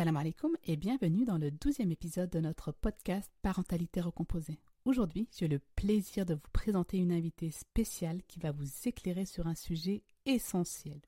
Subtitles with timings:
[0.00, 4.58] Salam alaikum et bienvenue dans le douzième épisode de notre podcast Parentalité recomposée.
[4.86, 9.46] Aujourd'hui, j'ai le plaisir de vous présenter une invitée spéciale qui va vous éclairer sur
[9.46, 11.02] un sujet essentiel.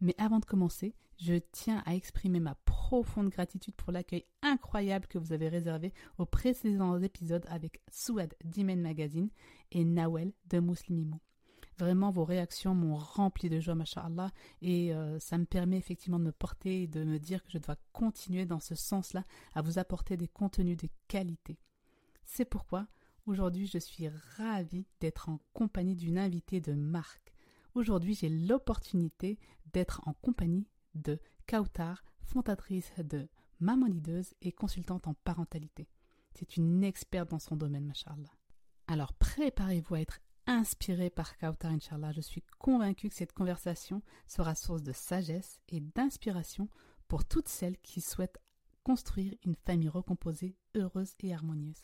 [0.00, 5.18] Mais avant de commencer, je tiens à exprimer ma profonde gratitude pour l'accueil incroyable que
[5.18, 9.30] vous avez réservé aux précédents épisodes avec Souad d'Imen Magazine
[9.70, 11.20] et Nawel de Muslimimo.
[11.78, 14.30] Vraiment, vos réactions m'ont rempli de joie, mashallah,
[14.62, 17.58] et euh, ça me permet effectivement de me porter et de me dire que je
[17.58, 21.58] dois continuer dans ce sens-là à vous apporter des contenus de qualité.
[22.24, 22.86] C'est pourquoi
[23.26, 27.32] aujourd'hui je suis ravie d'être en compagnie d'une invitée de marque.
[27.74, 29.38] Aujourd'hui, j'ai l'opportunité
[29.72, 31.18] d'être en compagnie de
[31.48, 35.88] Kautar, fondatrice de Maman Lideuse et consultante en parentalité.
[36.34, 38.32] C'est une experte dans son domaine, mashallah.
[38.86, 42.12] Alors préparez-vous à être inspiré par Kautar, Inch'Allah.
[42.12, 46.68] Je suis convaincue que cette conversation sera source de sagesse et d'inspiration
[47.08, 48.38] pour toutes celles qui souhaitent
[48.82, 51.82] construire une famille recomposée, heureuse et harmonieuse.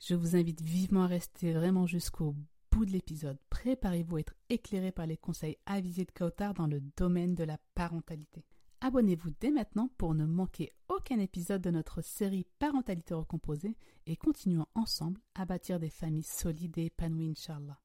[0.00, 2.34] Je vous invite vivement à rester vraiment jusqu'au
[2.70, 3.38] bout de l'épisode.
[3.48, 7.58] Préparez-vous à être éclairé par les conseils avisés de Kautar dans le domaine de la
[7.74, 8.44] parentalité.
[8.82, 13.74] Abonnez-vous dès maintenant pour ne manquer aucun épisode de notre série Parentalité recomposée
[14.06, 17.78] et continuons ensemble à bâtir des familles solides et épanouies, Inch'Allah.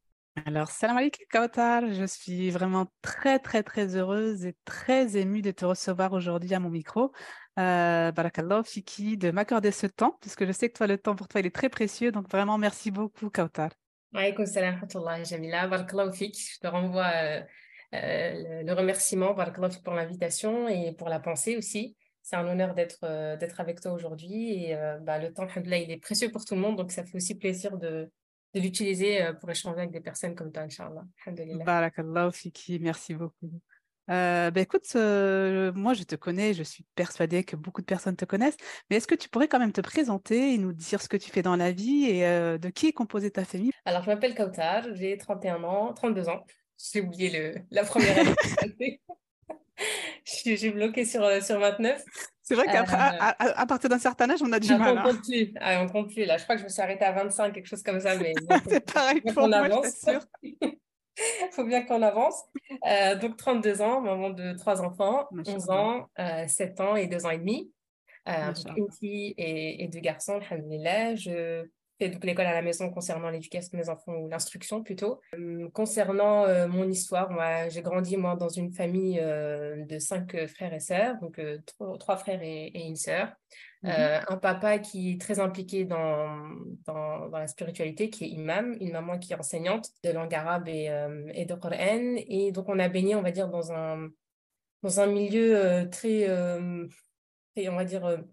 [0.46, 5.52] Alors, salam alaikum Kautar, je suis vraiment très très très heureuse et très émue de
[5.52, 7.12] te recevoir aujourd'hui à mon micro.
[7.58, 11.28] Euh, Barakallah, Fiki, de m'accorder ce temps, puisque je sais que toi, le temps pour
[11.28, 12.12] toi, il est très précieux.
[12.12, 13.72] Donc vraiment, merci beaucoup Kautar.
[14.14, 14.80] Alaykoum salam
[15.26, 15.68] Jamila.
[15.68, 16.54] Barakallah, Fiki.
[16.56, 17.42] Je te renvoie euh,
[17.94, 19.36] euh, le, remerciement
[19.84, 21.98] pour l'invitation et pour la pensée aussi.
[22.22, 25.92] C'est un honneur d'être euh, d'être avec toi aujourd'hui et euh, bah, le temps, il
[25.92, 28.10] est précieux pour tout le monde, donc ça fait aussi plaisir de,
[28.54, 31.04] de l'utiliser pour échanger avec des personnes comme toi, Inch'Allah.
[31.66, 33.52] Barakallah, Fiki, merci beaucoup.
[34.08, 38.58] bah écoute, moi je te connais, je suis persuadée que beaucoup de personnes te connaissent,
[38.90, 41.30] mais est-ce que tu pourrais quand même te présenter et nous dire ce que tu
[41.30, 42.22] fais dans la vie et
[42.58, 43.72] de qui est composée ta famille?
[43.84, 46.46] Alors je m'appelle Kautar, j'ai 31 ans, 32 ans.
[46.92, 49.02] J'ai oublié le, la première année.
[50.26, 52.04] J'ai bloqué sur, euh, sur 29.
[52.44, 54.98] C'est vrai qu'à euh, à, partir d'un certain âge, on a du mal.
[54.98, 55.54] On compte plus.
[55.60, 56.26] Ah, on compte plus.
[56.26, 58.18] Là, je crois que je me suis arrêtée à 25, quelque chose comme ça.
[58.18, 58.34] Mais
[58.70, 60.06] c'est pareil pour moi, avance.
[60.44, 62.44] Il faut bien qu'on avance.
[62.88, 66.10] Euh, donc, 32 ans, maman de trois enfants, 11 ans,
[66.48, 67.72] 7 ans et 2 ans et demi.
[68.26, 71.16] une fille et, et deux garçons, alhamdoulilah.
[71.16, 71.66] Je
[72.10, 75.22] donc l'école à la maison concernant l'éducation des enfants ou l'instruction plutôt.
[75.36, 80.36] Euh, concernant euh, mon histoire, moi, j'ai grandi moi dans une famille euh, de cinq
[80.48, 81.40] frères et sœurs, donc
[82.00, 83.32] trois, frères et, une sœur.
[83.84, 83.92] Mhm.
[84.28, 86.38] un papa qui est très impliqué dans,
[86.86, 90.92] dans, la spiritualité, qui est imam, une maman qui est enseignante de langue arabe et,
[91.34, 92.16] et de Coran.
[92.28, 94.10] Et donc on a baigné, on va dire, dans un,
[94.84, 96.28] dans un milieu très,
[97.56, 98.24] très, on va dire,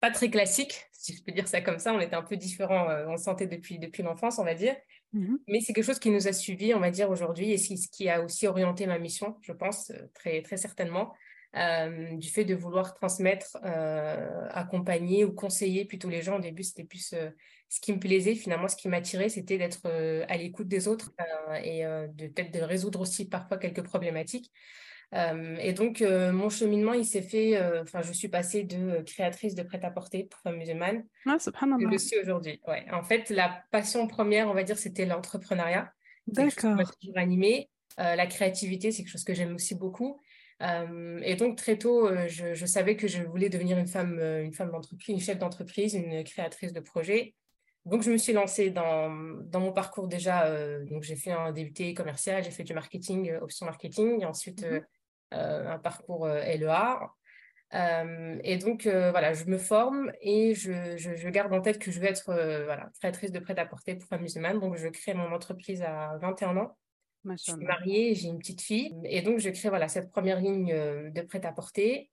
[0.00, 1.92] pas très classique, si je peux dire ça comme ça.
[1.94, 4.74] On était un peu différents euh, en santé depuis, depuis l'enfance, on va dire.
[5.12, 7.88] Mmh Mais c'est quelque chose qui nous a suivis, on va dire, aujourd'hui, et ce
[7.88, 11.12] qui a aussi orienté ma mission, je pense, euh, très, très certainement,
[11.56, 13.56] euh, du fait de vouloir transmettre,
[14.50, 16.36] accompagner ou conseiller plutôt les gens.
[16.36, 17.14] Au début, c'était plus
[17.68, 18.36] ce qui me plaisait.
[18.36, 19.84] Finalement, ce qui m'attirait, c'était d'être
[20.28, 21.12] à l'écoute des autres
[21.64, 24.52] et de peut-être de résoudre aussi parfois quelques problématiques.
[25.14, 29.02] Euh, et donc, euh, mon cheminement, il s'est fait, euh, enfin, je suis passée de
[29.02, 31.04] créatrice de prêt-à-porter pour femmes musulmanes.
[31.26, 31.84] Ah, subhanallah.
[31.84, 32.60] Je le suis aujourd'hui.
[32.68, 32.84] Ouais.
[32.92, 35.92] En fait, la passion première, on va dire, c'était l'entrepreneuriat.
[36.26, 36.76] D'accord.
[37.00, 37.70] toujours animée.
[37.98, 40.20] la créativité, c'est quelque chose que j'aime aussi beaucoup.
[40.60, 44.70] et donc, très tôt, je, je, savais que je voulais devenir une femme, une femme
[44.70, 47.34] d'entreprise, une chef d'entreprise, une créatrice de projet.
[47.84, 49.10] Donc, je me suis lancée dans,
[49.42, 50.48] dans mon parcours déjà.
[50.84, 54.22] donc, j'ai fait un DUT commercial, j'ai fait du marketing, option marketing.
[54.22, 54.84] Et ensuite, mhm.
[55.32, 57.10] Un parcours euh, LEA.
[57.72, 62.00] Euh, et donc, voilà, je me forme et je, je, garde en tête que je
[62.00, 62.24] veux être
[62.64, 64.58] voilà, créatrice de prêt-à-porter pour femmes musulmanes.
[64.58, 66.76] Donc, je crée mon entreprise à 21 ans.
[67.24, 68.92] Je suis mariée, j'ai une petite fille.
[69.04, 70.74] Et donc, je crée voilà, cette première ligne
[71.12, 72.10] de prêt-à-porter.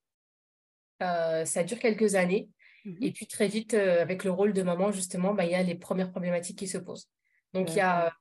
[1.00, 2.50] ça dure quelques années.
[2.86, 5.64] Mmh et puis, très vite, avec le rôle de maman, justement, bah, il y a
[5.64, 7.10] les premières problématiques qui se posent.
[7.54, 8.14] Donc, il y a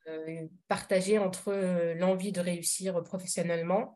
[0.68, 1.52] partagé entre
[1.98, 3.94] l'envie de réussir professionnellement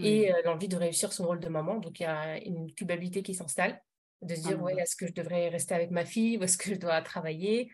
[0.00, 1.78] et l'envie de réussir son rôle de maman.
[1.78, 3.80] Donc, il y a une culpabilité qui s'installe
[4.22, 6.56] de se dire, ah, ouais, est-ce que je devrais rester avec ma fille ou est-ce
[6.56, 7.70] que je dois travailler?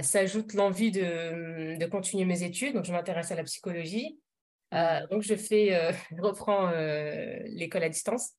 [0.00, 2.74] S'ajoute l'envie de, de, continuer mes études.
[2.74, 4.18] Donc, je m'intéresse à la psychologie.
[4.72, 6.70] donc, je fais, je reprends
[7.46, 8.32] l'école à distance.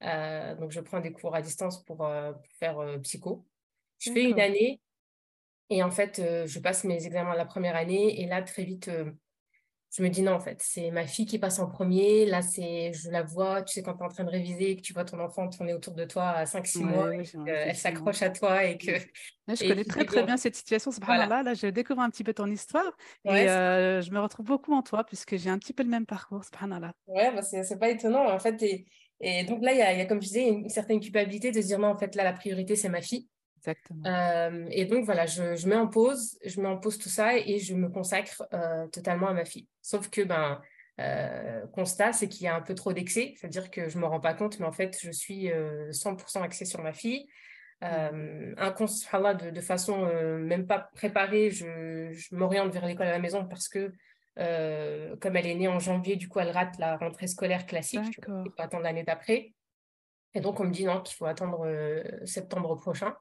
[0.00, 3.46] donc, je prends des cours à distance pour, pour faire psycho.
[3.98, 4.80] Je fais une année
[5.70, 8.90] et en fait, je passe mes examens la première année et là, très vite,
[9.96, 12.26] je me dis non, en fait, c'est ma fille qui passe en premier.
[12.26, 14.82] Là, c'est, je la vois, tu sais, quand tu es en train de réviser, que
[14.82, 17.10] tu vois ton enfant tourner autour de toi à 5-6 mois,
[17.46, 18.92] elle s'accroche à toi et que.
[19.48, 20.90] je connais très, très bien cette situation.
[20.90, 21.26] C'est voilà.
[21.26, 24.74] là, là, je découvre un petit peu ton histoire et euh, je me retrouve beaucoup
[24.74, 26.44] en toi puisque j'ai un petit peu le même parcours.
[26.44, 26.92] Subhanallah.
[27.06, 28.30] Ouais, bah c'est pas étonnant.
[28.30, 28.86] En fait, et,
[29.20, 31.78] et donc là, il y a, comme je disais, une certaine culpabilité de se dire
[31.78, 33.26] non, en fait, là, la priorité, c'est ma fille.
[33.58, 34.02] Exactement.
[34.06, 37.36] Euh, et donc, voilà, je, je, mets en pause, je mets en pause tout ça
[37.36, 39.66] et je me consacre euh, totalement à ma fille.
[39.82, 40.60] Sauf que, ben,
[41.00, 44.06] euh, constat, c'est qu'il y a un peu trop d'excès, c'est-à-dire que je ne me
[44.06, 47.26] rends pas compte, mais en fait, je suis 100% axée sur ma fille.
[47.84, 50.06] Euh, un de, de façon
[50.40, 53.92] même pas préparée, je, je m'oriente vers l'école à la maison parce que
[54.36, 58.18] comme elle est née en janvier, du coup, elle rate la rentrée scolaire classique.
[58.18, 59.52] Il faut attendre l'année d'après.
[60.34, 61.66] Et donc, on me dit non, qu'il faut attendre
[62.24, 63.14] septembre prochain.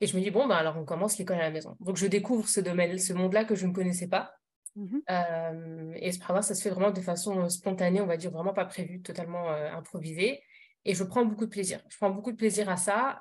[0.00, 1.76] Et je me dis, bon, bah, alors on commence l'école à la maison.
[1.80, 4.32] Donc, je découvre ce domaine, ce monde-là que je ne connaissais pas.
[4.76, 8.30] Mmh euh, et ce ça se fait vraiment de façon euh, spontanée, on va dire,
[8.30, 10.42] vraiment pas prévu, totalement euh, improvisé.
[10.84, 11.80] Et je prends beaucoup de plaisir.
[11.88, 13.18] Je prends beaucoup de plaisir à ça.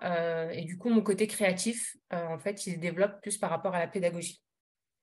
[0.52, 3.80] et du coup, mon côté créatif, en fait, il se développe plus par rapport à
[3.80, 4.44] la pédagogie.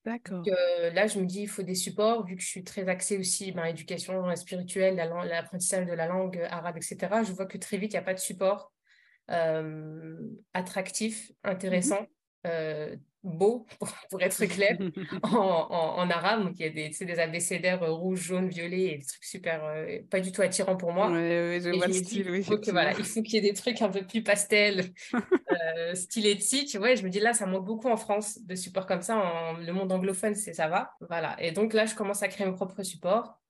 [0.04, 0.44] D'accord.
[0.92, 3.50] là, je me dis, il faut des supports, vu que je suis très axée aussi
[3.50, 7.24] ben, l'éducation spirituelle, l'apprentissage de la langue arabe, etc.
[7.24, 8.81] Je vois que très vite, il n'y a pas de support euh,
[9.28, 12.06] attractif, mmh intéressant,
[12.46, 13.66] euh, beau,
[14.10, 14.76] pour, être clair,
[15.22, 16.42] en, arabe.
[16.42, 19.62] Donc, il y a des, des abécédaires euh, rouge, jaune, violet, et des trucs super,
[20.10, 21.08] pas du tout attirants pour moi.
[21.14, 26.96] il faut qu'il y ait des trucs un peu plus pastel, euh, tu vois.
[26.96, 29.16] je me dis, là, ça manque beaucoup en France de supports comme ça.
[29.16, 30.94] En, le monde anglophone, c'est ça va.
[31.08, 31.40] Voilà.
[31.40, 33.40] Et donc là, je commence à créer mon propre support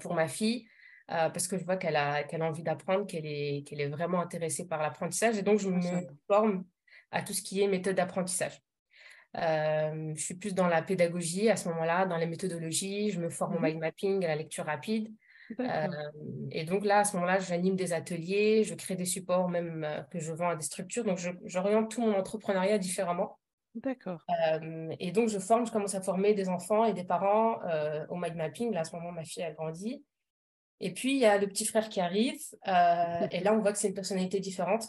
[0.00, 0.66] pour ma fille.
[1.10, 3.88] Euh, parce que je vois qu'elle a, qu'elle a envie d'apprendre, qu'elle est, qu'elle est
[3.88, 5.36] vraiment intéressée par l'apprentissage.
[5.36, 5.80] Et donc, je me
[6.26, 6.64] forme
[7.10, 8.62] à tout ce qui est méthode d'apprentissage.
[9.36, 13.10] Euh, je suis plus dans la pédagogie à ce moment-là, dans les méthodologies.
[13.10, 15.12] Je me forme au mmh mind mapping, à la lecture rapide.
[15.60, 15.86] Euh,
[16.50, 20.18] et donc là, à ce moment-là, j'anime des ateliers, je crée des supports même que
[20.18, 21.04] je vends à des structures.
[21.04, 23.38] Donc, j'oriente tout mon entrepreneuriat différemment.
[23.74, 24.24] D'accord.
[25.00, 27.58] et donc, je forme, je commence à former des enfants et des parents
[28.08, 28.72] au mind mapping.
[28.72, 30.02] Là, à ce moment, ma fille a grandi.
[30.82, 32.40] Et puis, il y a le petit frère qui arrive.
[32.66, 34.84] Euh, et là, on voit que c'est une personnalité différente.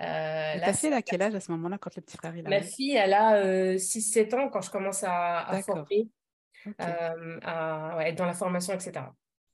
[0.00, 2.48] Euh, ta fille, elle a quel âge à ce moment-là, quand le petit frère arrive?
[2.48, 6.08] Ma fille, elle a 6-7 euh, ans quand je commence à, à former,
[6.80, 9.06] euh, à être dans la formation, etc.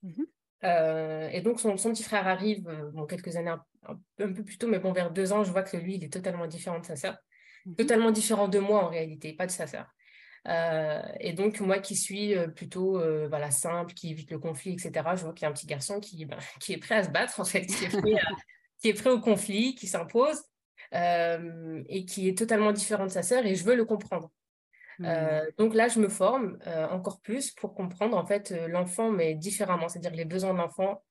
[0.03, 0.25] Mmh
[0.63, 4.79] et donc, son, son, petit frère arrive, bon, quelques années, un, peu plus tôt, mais
[4.79, 7.17] bon, vers deux ans, je vois que lui, il est totalement différent de sa sœur.
[7.65, 9.87] Mmh totalement différent de moi, en réalité, pas de sa sœur.
[10.49, 14.73] Euh, et donc, moi qui suis euh, plutôt euh, voilà, simple, qui évite le conflit,
[14.73, 17.05] etc., je vois qu'il y a un petit garçon qui, ben, qui est prêt à
[17.05, 18.15] se battre, en fait, qui est prêt,
[18.79, 20.43] qui est prêt au conflit, qui s'impose
[20.93, 24.33] et qui est totalement différent de sa sœur et je veux le comprendre.
[24.99, 25.09] Mmh.
[25.57, 26.59] donc là, je me forme
[26.91, 31.05] encore plus pour comprendre en fait l'enfant, mais différemment, c'est-à-dire les besoins de l'enfant,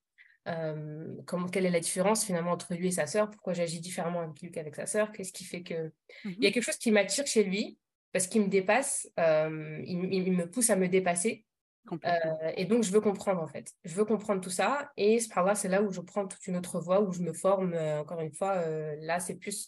[0.43, 4.51] quelle est la différence finalement entre lui et sa sœur, pourquoi j'agis différemment avec lui
[4.51, 5.87] qu'avec sa sœur, qu'est-ce qui fait que...
[6.25, 7.77] Mmh il y a quelque chose qui m'attire chez lui,
[8.11, 11.45] parce qu'il me dépasse, euh, il, me pousse à me dépasser.
[11.91, 13.71] Euh, et donc, je veux comprendre en fait.
[13.83, 14.91] Je veux comprendre tout ça.
[14.97, 17.73] Et c'est là où je prends toute une autre voie, où je me forme.
[17.73, 18.63] Euh, encore une fois,
[18.97, 19.67] là, c'est plus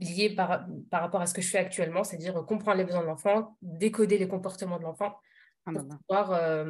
[0.00, 3.06] lié par, par rapport à ce que je fais actuellement, c'est-à-dire comprendre les besoins de
[3.06, 5.16] l'enfant, décoder les comportements de l'enfant,
[5.66, 6.66] ah, pour pouvoir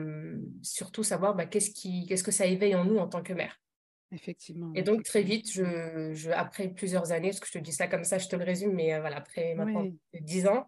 [0.62, 3.60] surtout savoir bah, qu'est-ce, qui, qu'est-ce que ça éveille en nous en tant que mère.
[4.10, 4.72] Effectivement.
[4.74, 7.88] Et donc, très vite, je, je, après plusieurs années, parce que je te dis ça
[7.88, 9.86] comme ça, je te le résume, mais euh, voilà, après maintenant
[10.18, 10.66] 10 ans,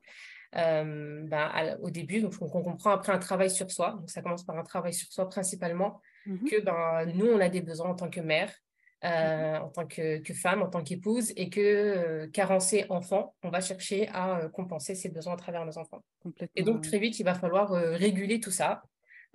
[0.57, 3.97] euh, ben, au début, donc, on, comprend après un travail sur soi.
[3.99, 7.49] Donc, ça commence par un travail sur soi principalement, mmh que ben, nous, on a
[7.49, 8.51] des besoins en tant que mère,
[9.03, 13.49] mmh euh, en tant que, que, femme, en tant qu'épouse, et que carencé enfant, on
[13.49, 16.05] va chercher à compenser ces besoins à travers nos enfants.
[16.57, 18.83] Et donc, très vite, il va falloir réguler tout ça.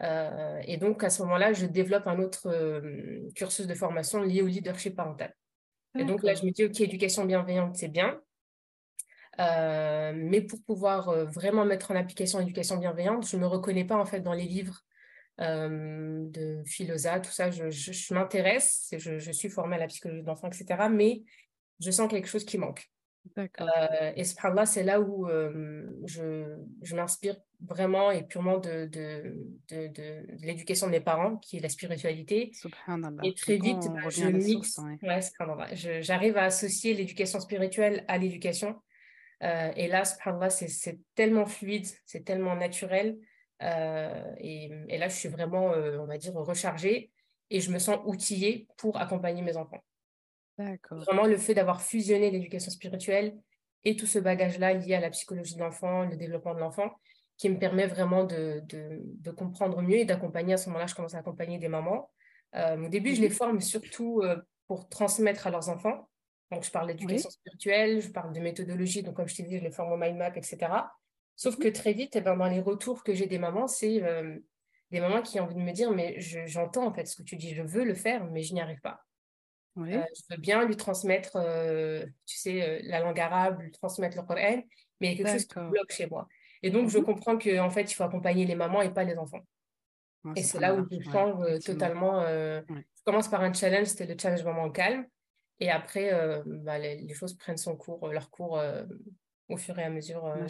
[0.01, 4.41] Euh, et donc, à ce moment-là, je développe un autre euh, cursus de formation lié
[4.41, 5.33] au leadership parental.
[5.97, 8.19] Et donc là, je me dis, OK, éducation bienveillante, c'est bien.
[9.39, 13.95] Euh, mais pour pouvoir vraiment mettre en application l'éducation bienveillante, je ne me reconnais pas
[13.95, 14.81] en fait dans les livres
[15.39, 17.49] de philosophe, tout ça.
[17.49, 20.89] Je, je, m'intéresse, je, je, suis formée à la psychologie d'enfant, etc.
[20.91, 21.23] Mais
[21.79, 22.89] je sens quelque chose qui manque.
[23.37, 29.47] Euh, et subhanallah, c'est là où euh, je, je m'inspire vraiment et purement de, de,
[29.69, 32.51] de, de, l'éducation de mes parents, qui est la spiritualité.
[33.23, 34.79] Et très vite, bah, je mixe.
[35.01, 38.75] Ouais, j'arrive à associer l'éducation spirituelle à l'éducation.
[39.43, 43.17] Euh, et là, subhanallah, c'est tellement fluide, c'est tellement naturel.
[43.61, 47.11] Et, et, là, je suis vraiment, on va dire, rechargée
[47.49, 49.83] et je me sens outillée pour accompagner mes enfants.
[50.57, 53.37] Vraiment, le fait d'avoir fusionné l'éducation spirituelle
[53.83, 56.91] et tout ce bagage-là lié à la psychologie de l'enfant, le développement de l'enfant,
[57.37, 60.53] qui me permet vraiment de, de, comprendre mieux et d'accompagner.
[60.53, 62.09] À ce moment-là, je commence à accompagner des mamans.
[62.55, 63.35] au début, je les mhm.
[63.35, 64.23] forme surtout
[64.67, 66.09] pour transmettre à leurs enfants.
[66.51, 69.03] Donc, je parle d'éducation spirituelle, je parle de méthodologie.
[69.03, 70.57] Donc, comme je t'ai dit, je les forme au mind map, etc.
[71.35, 74.37] Sauf que très vite, eh ben, dans les retours que j'ai des mamans, c'est euh,
[74.91, 77.35] des mamans qui ont envie de me dire, mais j'entends en fait ce que tu
[77.35, 79.01] dis, je veux le faire, mais je n'y arrive pas.
[79.77, 84.23] Euh, je veux bien lui transmettre, euh, tu sais, la langue arabe, lui transmettre le
[84.23, 84.63] Coran,
[84.99, 86.27] mais il y a quelque chose qui bloque chez moi.
[86.63, 87.03] Et donc, je mhm.
[87.03, 89.45] comprends qu'en fait, il faut accompagner les mamans et pas les enfants.
[90.35, 92.21] et c'est là où je change totalement.
[92.25, 95.05] Je commence par un challenge, c'était le challenge vraiment calme.
[95.59, 96.11] Et après,
[96.45, 98.61] bah, les, les, choses prennent son cours, leur cours
[99.49, 100.25] au fur et à mesure.
[100.25, 100.47] Euh,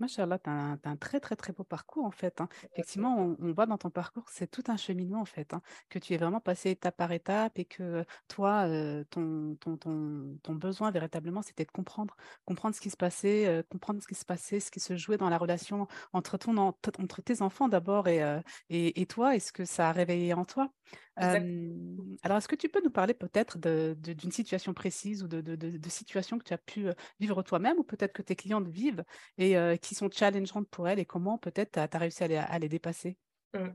[0.00, 2.40] Machallah, tu as, un très très très beau parcours en fait.
[2.40, 2.48] Hein.
[2.72, 6.12] Effectivement, on, voit dans ton parcours, c'est tout un cheminement en fait, hein, que tu
[6.14, 10.90] es vraiment passé étape par étape et que toi, euh, ton, ton, ton, ton, besoin
[10.90, 14.60] véritablement, c'était de comprendre, comprendre ce qui se passait, euh, comprendre ce qui se passait,
[14.60, 18.40] ce qui se jouait dans la relation entre, ton, entre tes enfants d'abord et, euh,
[18.68, 20.70] et, et, toi, et ce que ça a réveillé en toi
[21.16, 26.38] alors, est-ce que tu peux nous parler peut-être d'une situation précise ou de, de, situations
[26.38, 26.88] que tu as pu
[27.20, 29.04] vivre toi-même ou peut-être que tes clientes vivent
[29.38, 33.16] et qui sont challengeantes pour elles et comment peut-être tu as, réussi à les, dépasser?
[33.54, 33.68] Mmh.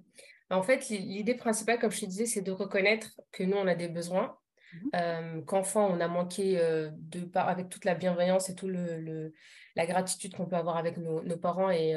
[0.50, 3.68] bah, En fait, l'idée principale, comme je te disais, c'est de reconnaître que nous, on
[3.68, 4.38] a des besoins,
[4.74, 9.34] mmh qu'enfant, on a manqué de avec toute la bienveillance et toute le,
[9.76, 11.94] la gratitude qu'on peut avoir avec nos, nos parents et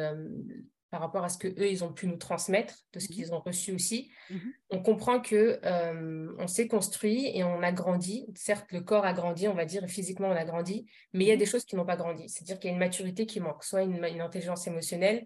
[0.94, 3.34] par rapport à ce que eux ils ont pu nous transmettre, de ce mmh qu'ils
[3.34, 4.12] ont reçu aussi.
[4.30, 4.36] Mmh
[4.70, 8.26] on comprend que euh, on s'est construit et on a grandi.
[8.36, 11.32] Certes, le corps a grandi, on va dire, physiquement on a grandi, mais il y
[11.32, 12.28] a mmh des choses qui n'ont pas grandi.
[12.28, 15.24] C'est-à-dire qu'il y a une maturité qui manque, soit une, intelligence émotionnelle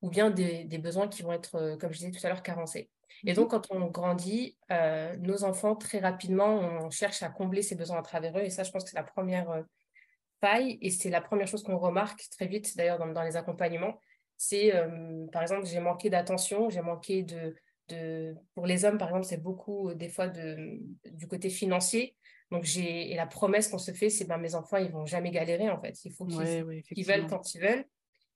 [0.00, 2.88] ou bien des, besoins qui vont être, euh, comme je disais tout à l'heure, carencés.
[3.26, 7.74] Et donc, quand on grandit, euh, nos enfants, très rapidement, on cherche à combler ces
[7.74, 8.42] besoins à travers eux.
[8.42, 9.64] Et ça, je pense que c'est la première
[10.40, 10.78] faille.
[10.80, 14.00] Et c'est la première chose qu'on remarque très vite, d'ailleurs, dans, les accompagnements
[14.42, 17.54] c'est, euh, par exemple, j'ai manqué d'attention, j'ai manqué de,
[17.90, 18.34] de...
[18.54, 20.80] Pour les hommes, par exemple, c'est beaucoup, euh, des fois, de,
[21.12, 22.16] du côté financier.
[22.50, 23.12] Donc, j'ai...
[23.12, 25.78] Et la promesse qu'on se fait, c'est, ben, mes enfants, ils vont jamais galérer, en
[25.78, 26.02] fait.
[26.06, 27.84] Il faut qu'ils veulent quand ils veulent.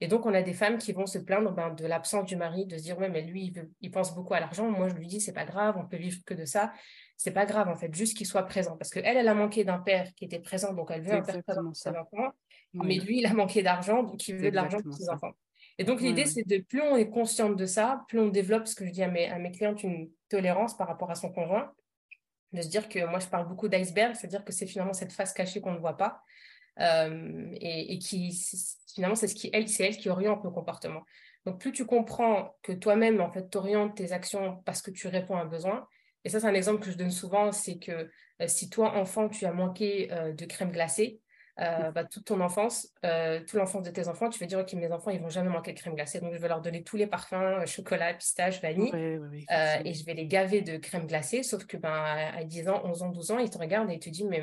[0.03, 2.67] Et donc, on a des femmes qui vont se plaindre ben, de l'absence du mari,
[2.67, 4.71] de se dire, ouais, mais lui, il, il pense beaucoup à l'argent.
[4.71, 6.71] Moi, je lui dis, c'est pas grave, on peut vivre que de ça.
[7.17, 8.77] C'est pas grave, en fait, juste qu'il soit présent.
[8.77, 11.43] Parce qu'elle, elle a manqué d'un père qui était présent, donc elle veut un père
[11.43, 12.31] présent pour ses enfants.
[12.75, 15.33] Mais lui, il a manqué d'argent, donc il veut de l'argent pour ses enfants.
[15.79, 18.77] Et donc, l'idée, c'est de plus on est consciente de ça, plus on développe, ce
[18.77, 21.73] que je dis à mes, à mes clientes, une tolérance par rapport à son conjoint,
[22.53, 25.33] de se dire que moi, je parle beaucoup d'iceberg, c'est-à-dire que c'est finalement cette face
[25.33, 26.23] cachée qu'on ne voit pas.
[26.81, 28.33] Euh, et, qui,
[28.95, 31.05] finalement, c'est ce qui, elle, c'est elle qui oriente nos comportements.
[31.45, 35.09] Donc, plus tu comprends que toi-même, en fait, tu orientes tes actions parce que tu
[35.09, 35.87] réponds à un besoin.
[36.25, 39.29] Et ça, c'est un exemple que je donne souvent, c'est que euh, si toi, enfant,
[39.29, 41.21] tu as manqué euh, de crème glacée,
[41.61, 44.73] euh, bah, toute ton enfance, euh, toute l'enfance de tes enfants, tu vas dire, OK,
[44.73, 46.21] mes enfants, ils vont jamais manquer de crème glacée.
[46.21, 48.91] Donc, je vais leur donner tous les parfums, euh, chocolat, pistache, vanille.
[48.93, 51.45] et je vais les gaver de crème glacée.
[51.45, 54.01] Sauf que ben, à 10 ans, 11 ans, 12 ans, ils te regardent et ils
[54.01, 54.43] te disent, mais,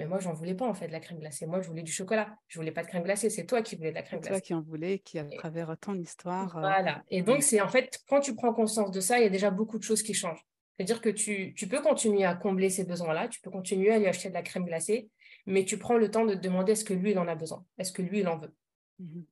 [0.00, 1.46] mais moi, j'en voulais pas, en fait, de la crème glacée.
[1.46, 2.28] Moi, je voulais du chocolat.
[2.48, 3.30] Je voulais pas de crème glacée.
[3.30, 4.34] C'est toi qui voulais de la crème glacée.
[4.34, 6.58] C'est toi qui en voulais, qui, à travers ton histoire.
[6.58, 7.04] Voilà.
[7.10, 9.50] Et donc, c'est en fait, quand tu prends conscience de ça, il y a déjà
[9.50, 10.44] beaucoup de choses qui changent.
[10.76, 13.28] C'est-à-dire que tu, tu peux continuer à combler ces besoins-là.
[13.28, 15.10] Tu peux continuer à lui acheter de la crème glacée
[15.46, 17.64] mais tu prends le temps de te demander est-ce que lui, il en a besoin
[17.78, 18.54] Est-ce que lui, il en veut
[18.98, 19.22] mmh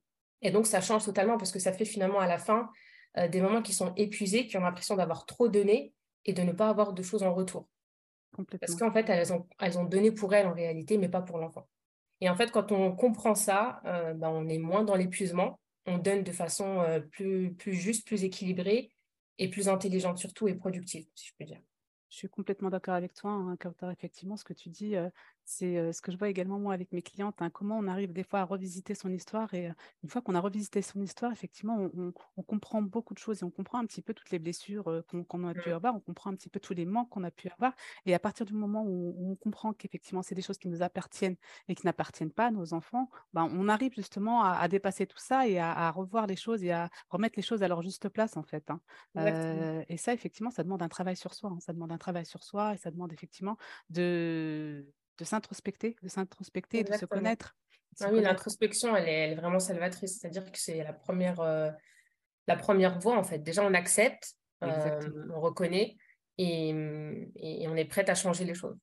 [0.41, 2.69] Et donc, ça change totalement parce que ça fait finalement à la fin
[3.17, 5.93] euh, des moments qui sont épuisés, qui ont l'impression d'avoir trop donné
[6.25, 7.67] et de ne pas avoir de choses en retour.
[8.59, 11.39] Parce qu'en fait, elles ont, elles ont donné pour elles en réalité, mais pas pour
[11.39, 11.67] l'enfant.
[12.21, 15.97] Et en fait, quand on comprend ça, euh, ben, on est moins dans l'épuisement, on
[15.97, 18.91] donne de façon euh, plus, plus juste, plus équilibrée
[19.37, 21.61] et plus intelligente surtout et productive, si je peux dire.
[22.09, 23.57] Je suis complètement d'accord avec toi, hein,
[23.91, 24.95] Effectivement, ce que tu dis,
[25.49, 28.23] c'est ce que je vois également moi avec mes clientes, hein, comment on arrive des
[28.23, 29.51] fois à revisiter son histoire.
[29.55, 29.71] Et
[30.03, 31.89] une fois qu'on a revisité son histoire, effectivement,
[32.37, 35.47] on, comprend beaucoup de choses et on comprend un petit peu toutes les blessures qu'on
[35.47, 35.73] a pu mmh.
[35.73, 37.73] avoir, on comprend un petit peu tous les manques qu'on a pu avoir.
[38.05, 41.35] Et à partir du moment où, on comprend qu'effectivement, c'est des choses qui nous appartiennent
[41.67, 45.47] et qui n'appartiennent pas à nos enfants, ben, on arrive justement à, dépasser tout ça
[45.47, 48.43] et à, revoir les choses et à remettre les choses à leur juste place, en
[48.43, 48.69] fait.
[48.69, 48.81] Hein.
[49.89, 51.57] et ça, effectivement, ça demande un travail sur soi.
[51.59, 53.57] ça demande un travail sur soi et ça demande effectivement
[53.89, 54.85] de
[55.19, 57.55] de s'introspecter, de s'introspecter, de se connaître.
[57.99, 60.19] ah oui, l'introspection, elle est, vraiment salvatrice.
[60.19, 61.69] C'est-à-dire que c'est la première, euh,
[62.47, 63.39] la première voie, en fait.
[63.39, 64.99] Déjà, on accepte, euh,
[65.35, 65.97] on reconnaît
[66.37, 66.69] et,
[67.35, 68.77] et, on est prête à changer les choses.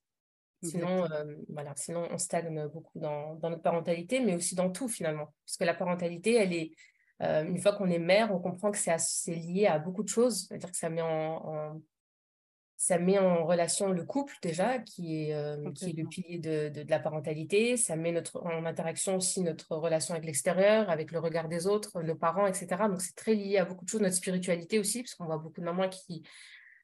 [0.63, 4.87] Sinon, euh, voilà, sinon, on stagne beaucoup dans, dans, notre parentalité, mais aussi dans tout,
[4.87, 5.33] finalement.
[5.45, 6.71] Parce que la parentalité, elle est,
[7.19, 10.45] une fois qu'on est mère, on comprend que c'est lié à beaucoup de choses.
[10.47, 11.81] C'est-à-dire que ça met en
[12.77, 16.69] ça met en relation le couple déjà, qui est, euh, qui est le pilier de,
[16.69, 17.75] de, la parentalité.
[17.75, 22.03] Ça met notre, en interaction aussi notre relation avec l'extérieur, avec le regard des autres,
[22.03, 22.67] nos parents, etc.
[22.87, 25.59] Donc c'est très lié à beaucoup de choses, notre spiritualité aussi, parce qu'on voit beaucoup
[25.59, 26.21] de mamans qui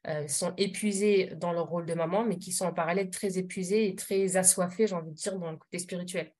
[0.08, 3.86] euh, sont épuisées dans leur rôle de maman, mais qui sont en parallèle très épuisées
[3.86, 6.32] et très assoiffées, j'ai envie de dire, dans le côté spirituel.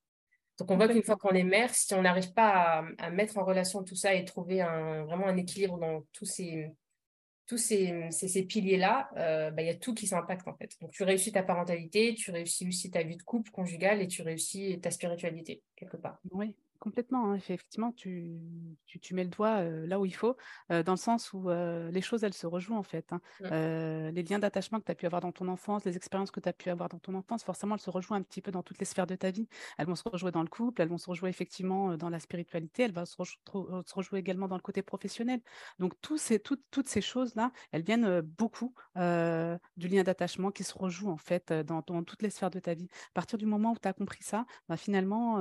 [0.59, 3.39] Donc on voit qu'une fois qu'on est mère, si on n'arrive pas à, à, mettre
[3.39, 6.73] en relation tout ça et trouver un, vraiment un équilibre dans tous ces
[7.47, 10.71] tous ces, piliers-là, euh, bah, il y a tout qui s'impacte en fait.
[10.81, 14.23] Donc tu réussis ta parentalité, tu réussis aussi ta vie de couple conjugale et tu
[14.23, 16.19] réussis ta spiritualité quelque part.
[16.31, 16.55] Oui,
[16.85, 17.35] Complètement, hein.
[17.35, 18.39] effectivement, tu,
[18.85, 20.37] tu, mets le doigt là où il faut,
[20.69, 23.11] dans le sens où les choses, elles se rejouent en fait.
[23.11, 23.23] Hein.
[23.41, 24.15] Mmh.
[24.15, 26.49] les liens d'attachement que tu as pu avoir dans ton enfance, les expériences que tu
[26.51, 28.79] as pu avoir dans ton enfance, forcément, elles se rejouent un petit peu dans toutes
[28.81, 29.49] les sphères de ta vie.
[29.79, 32.83] Elles vont se rejouer dans le couple, elles vont se rejouer effectivement dans la spiritualité,
[32.83, 33.17] elles vont se,
[33.95, 35.41] rejouer également dans le côté professionnel.
[35.79, 41.09] Donc, tous ces, toutes ces choses-là, elles viennent beaucoup du lien d'attachement qui se rejoue
[41.09, 42.91] en fait dans, toutes les sphères de ta vie.
[42.93, 45.39] À partir du moment où tu as compris ça, bah, finalement,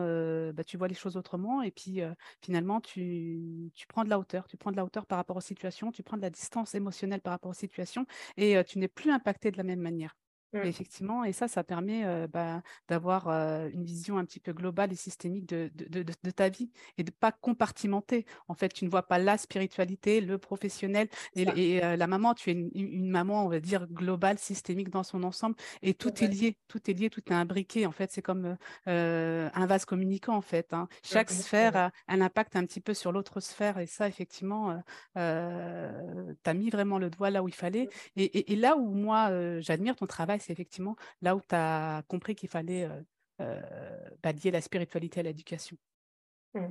[0.53, 1.32] bah, tu vois les choses autrement
[1.63, 2.01] et puis
[2.41, 5.91] finalement tu, prends de la hauteur, tu prends de la hauteur par rapport aux situations,
[5.91, 8.05] tu prends de la distance émotionnelle par rapport aux situations
[8.37, 10.15] et tu n'es plus impacté de la même manière.
[10.53, 10.67] Mmh.
[10.67, 15.47] effectivement, et ça, ça permet bah, d'avoir une vision un petit peu globale et systémique
[15.47, 18.25] de, de, de, ta vie et de ne pas compartimenter.
[18.47, 22.53] En fait, tu ne vois pas la spiritualité, le professionnel et, la maman, tu es
[22.53, 26.89] une, maman, on va dire, globale, systémique dans son ensemble et tout est lié, tout
[26.89, 27.85] est lié, tout est imbriqué.
[27.87, 30.73] En fait, c'est comme un vase communicant, en fait.
[30.73, 30.87] Hein.
[31.03, 34.79] Chaque sphère a un impact un petit peu sur l'autre sphère et ça, effectivement,
[35.15, 37.89] tu as mis vraiment le doigt là où il fallait.
[38.15, 42.35] Et, et là où moi, j'admire ton travail, c'est effectivement là où tu as compris
[42.35, 43.01] qu'il fallait euh,
[43.41, 45.77] euh, lier la spiritualité à l'éducation.
[46.53, 46.67] Mmh.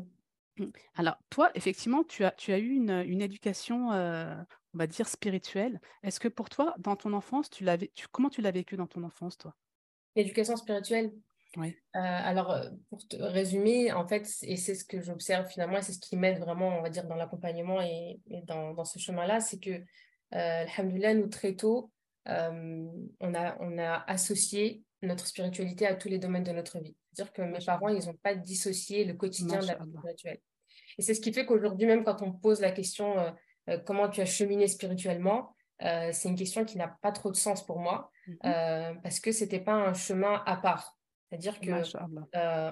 [0.59, 0.67] Mmh.
[0.97, 4.35] Alors, toi, effectivement, tu as, tu as eu une, une éducation, euh,
[4.75, 5.81] on va dire, spirituelle.
[6.03, 9.03] Est-ce que pour toi, dans ton enfance, tu l'avais, comment tu l'as vécu dans ton
[9.03, 9.55] enfance, toi?
[10.15, 11.13] L'éducation spirituelle?
[11.59, 11.77] Oui.
[11.93, 15.99] alors, pour te résumer, en fait, et c'est ce que j'observe finalement, et c'est ce
[15.99, 19.71] qui m'aide vraiment, on va dire, dans l'accompagnement et, dans, dans, ce chemin-là, c'est que,
[20.35, 21.91] euh, alhamdoulilah, nous, très tôt,
[22.29, 22.87] euh,
[23.21, 26.97] on, a, on a associé notre spiritualité à tous les domaines de notre vie.
[27.13, 30.39] C'est-à-dire que mes parents, ils n'ont pas dissocié le quotidien de la vie spirituelle.
[30.99, 33.31] Et c'est ce qui fait qu'aujourd'hui, même quand on pose la question euh,
[33.69, 35.55] euh, comment tu as cheminé spirituellement,
[36.13, 39.01] c'est une question qui n'a pas trop de sens pour moi mm-hmm.
[39.03, 40.97] parce que c'était pas un chemin à part.
[41.29, 41.73] C'est-à-dire que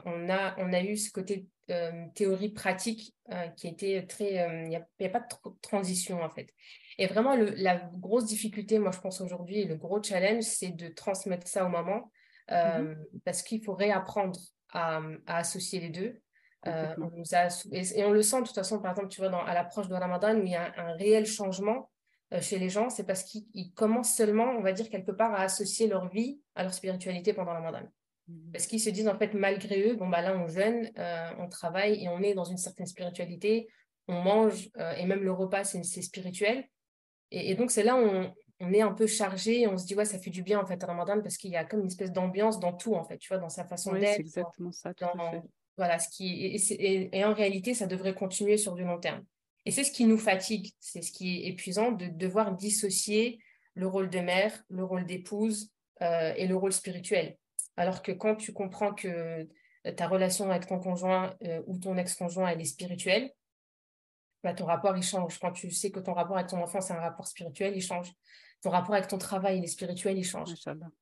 [0.06, 1.48] on, a, on a eu ce côté
[2.14, 3.16] théorie pratique
[3.56, 4.48] qui était très.
[4.62, 5.26] Il n'y a, pas de
[5.60, 6.54] transition en fait.
[7.00, 11.48] Et vraiment, la grosse difficulté, moi, je pense aujourd'hui, le gros challenge, c'est de transmettre
[11.48, 12.12] ça aux mamans
[12.52, 13.06] euh, mhm.
[13.24, 16.20] parce qu'il faut réapprendre à, associer les deux.
[16.66, 19.30] Euh, on nous a, et, on le sent de toute façon, par exemple, tu vois,
[19.30, 21.90] dans, à l'approche de Ramadan, où il y a un, réel changement
[22.34, 25.40] euh, chez les gens, c'est parce qu'ils commencent seulement, on va dire, quelque part, à
[25.40, 27.80] associer leur vie à leur spiritualité pendant Ramadan.
[28.28, 28.52] Mhm.
[28.52, 30.90] Parce qu'ils se disent, en fait, malgré eux, bon, bah là, on jeûne,
[31.38, 33.68] on travaille et on est dans une certaine spiritualité,
[34.06, 36.66] on mange, et même le repas, c'est spirituel.
[37.30, 40.18] Et, donc, c'est là où on, est un peu chargé on se dit, ouais, ça
[40.18, 42.60] fait du bien en fait à Ramadan parce qu'il y a comme une espèce d'ambiance
[42.60, 44.14] dans tout en fait, tu vois, dans sa façon d'être.
[44.14, 45.06] C'est exactement ça, tout
[45.76, 49.24] Voilà, ce qui, et, et, en réalité, ça devrait continuer sur du long terme.
[49.64, 53.38] Et c'est ce qui nous fatigue, c'est ce qui est épuisant de devoir dissocier
[53.74, 55.70] le rôle de mère, le rôle d'épouse
[56.02, 57.36] euh, et le rôle spirituel.
[57.76, 59.48] Alors que quand tu comprends que
[59.96, 63.30] ta relation avec ton conjoint euh, ou ton ex-conjoint, elle est spirituelle,
[64.42, 65.38] bah, ton rapport, il change.
[65.38, 68.12] Quand tu sais que ton rapport avec ton enfant, c'est un rapport spirituel, il change.
[68.62, 70.52] Ton rapport avec ton travail, il est spirituel, il change.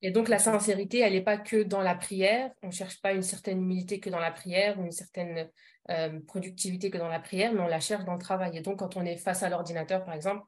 [0.01, 2.53] Et donc, la sincérité, elle n'est pas que dans la prière.
[2.63, 5.51] On ne cherche pas une certaine humilité que dans la prière ou une certaine
[5.91, 8.57] euh, productivité que dans la prière, mais on la cherche dans le travail.
[8.57, 10.45] Et donc, quand on est face à l'ordinateur, par exemple,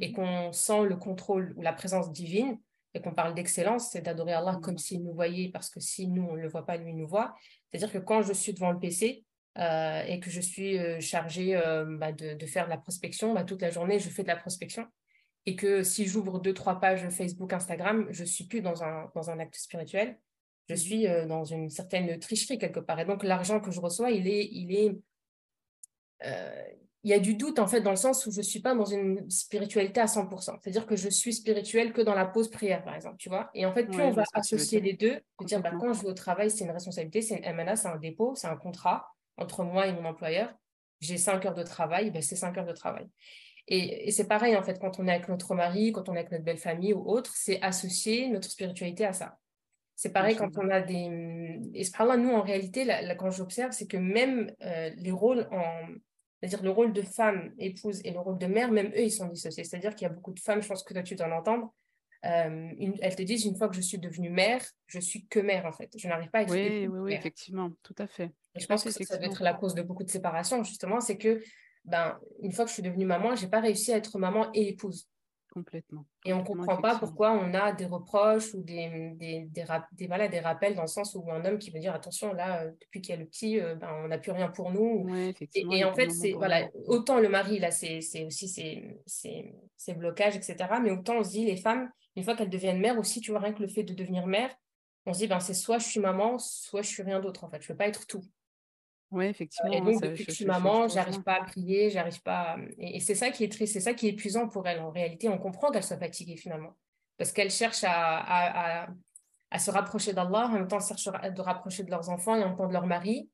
[0.00, 0.14] et mhm.
[0.14, 2.58] qu'on sent le contrôle ou la présence divine,
[2.94, 6.22] et qu'on parle d'excellence, c'est d'adorer Allah comme s'il nous voyait, parce que si nous,
[6.22, 7.34] on ne le voit pas, lui, il nous voit.
[7.68, 9.24] C'est-à-dire que quand je suis devant le PC,
[9.58, 13.44] euh, et que je suis euh, chargée euh, bah, de, faire de la prospection, bah,
[13.44, 14.86] toute la journée, je fais de la prospection.
[15.46, 19.10] Et que si j'ouvre deux, trois pages Facebook, Instagram, je ne suis plus dans un,
[19.14, 20.18] dans un acte spirituel,
[20.68, 20.76] je mmh.
[20.78, 22.98] suis dans une certaine tricherie quelque part.
[22.98, 24.48] Et donc, l'argent que je reçois, il est...
[24.50, 24.98] Il est
[27.04, 28.74] il y a du doute en fait dans le sens où je ne suis pas
[28.74, 30.56] dans une spiritualité à 100%.
[30.62, 33.50] C'est-à-dire que je suis spirituelle que dans la pause prière, par exemple, tu vois.
[33.52, 36.14] Et en fait, plus on va associer les deux, dire bah, quand je vais au
[36.14, 39.86] travail, c'est une responsabilité, c'est une MNA, c'est un dépôt, c'est un contrat entre moi
[39.86, 40.52] et mon employeur,
[41.00, 43.08] j'ai cinq heures de travail, ben c'est cinq heures de travail.
[43.66, 46.32] Et, c'est pareil, en fait, quand on est avec notre mari, quand on est avec
[46.32, 49.38] notre belle famille ou autre, c'est associer notre spiritualité à ça.
[49.96, 51.60] C'est pareil quand on a des...
[51.72, 52.86] Et là nous, en réalité,
[53.18, 55.64] quand j'observe, c'est que même euh, les rôles en...
[56.40, 59.28] C'est-à-dire le rôle de femme, épouse et le rôle de mère, même eux, ils sont
[59.28, 59.64] dissociés.
[59.64, 61.72] C'est-à-dire qu'il y a beaucoup de femmes, je pense que toi, tu dois l'entendre,
[62.22, 65.72] elles te disent une fois que je suis devenue mère, je suis que mère en
[65.72, 65.90] fait.
[65.96, 68.30] Je n'arrive pas à être Oui, oui, oui, effectivement, tout à fait.
[68.56, 71.42] Je pense que ça doit être la cause de beaucoup de séparations, justement, c'est que
[71.84, 74.68] ben, une fois que je suis devenue maman, j'ai pas réussi à être maman et
[74.68, 75.08] épouse.
[75.54, 76.04] Complètement.
[76.24, 79.48] Et on ne comprend pas pourquoi on a des reproches ou des, des,
[79.92, 82.62] des, voilà, des rappels dans le sens où un homme qui veut dire attention, là,
[82.62, 85.06] euh, depuis qu'il y a le petit, euh, ben, on n'a plus rien pour nous.
[85.54, 90.56] et, en fait, c'est voilà, autant le mari, là, c'est aussi ses, blocages, etc.
[90.82, 93.38] Mais autant on se dit, les femmes, une fois qu'elles deviennent mères aussi, tu vois,
[93.38, 94.50] rien que le fait de devenir mère,
[95.06, 97.48] on se dit, ben, c'est soit je suis maman, soit je suis rien d'autre, en
[97.48, 97.62] fait.
[97.62, 98.24] Je ne peux pas être tout.
[99.14, 99.72] Oui, effectivement.
[99.72, 102.56] Et donc, depuis que je suis maman, j'arrive pas à prier, j'arrive pas.
[102.78, 104.80] Et, c'est ça qui est triste, c'est ça qui est épuisant pour elle.
[104.80, 106.76] En réalité, on comprend qu'elle soit fatiguée finalement.
[107.16, 108.88] Parce qu'elle cherche à,
[109.50, 112.48] à, se rapprocher d'Allah, en même temps, cherche de rapprocher de leurs enfants et en
[112.48, 113.30] même temps de leur mari.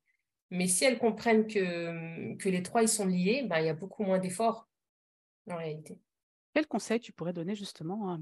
[0.51, 3.75] Mais si elles comprennent que, que les trois, ils sont liés, ben, il y a
[3.75, 4.69] beaucoup moins d'efforts
[5.51, 5.99] en réalité.
[6.53, 8.19] Quel conseil tu pourrais donner justement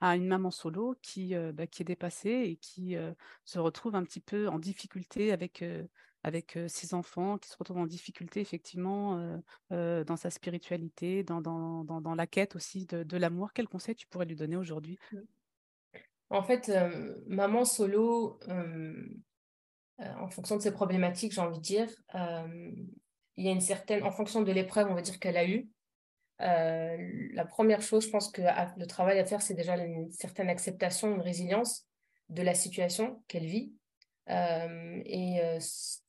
[0.00, 3.12] à, une maman solo qui, euh, bah, qui est dépassée et qui euh,
[3.44, 5.86] se retrouve un petit peu en difficulté avec, euh,
[6.26, 12.56] avec ses enfants, qui se retrouvent en difficulté effectivement dans sa spiritualité, dans, la quête
[12.56, 13.52] aussi de, de l'amour.
[13.54, 14.98] Quel conseil tu pourrais lui donner aujourd'hui?
[15.12, 15.18] Mmh.
[16.30, 16.72] En fait,
[17.28, 18.40] maman solo,
[19.98, 24.10] en fonction de ses problématiques, j'ai envie de dire, il y a une certaine, en
[24.10, 25.68] fonction de l'épreuve, on va dire qu'elle a eue,
[26.38, 28.42] la première chose, je pense que
[28.76, 31.86] le travail à faire, c'est déjà une certaine acceptation, une résilience
[32.28, 33.72] de la situation qu'elle vit.
[34.28, 35.58] Euh, et euh,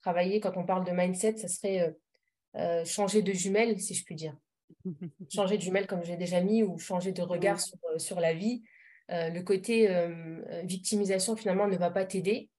[0.02, 1.96] travailler, quand on parle de mindset, ça serait
[2.56, 4.36] euh, changer de jumelle, si je puis dire.
[5.34, 8.64] changer de jumelle, comme j'ai déjà mis, ou changer de regard sur, sur la vie.
[9.10, 9.88] le côté
[10.64, 12.50] victimisation, finalement, ne va pas t'aider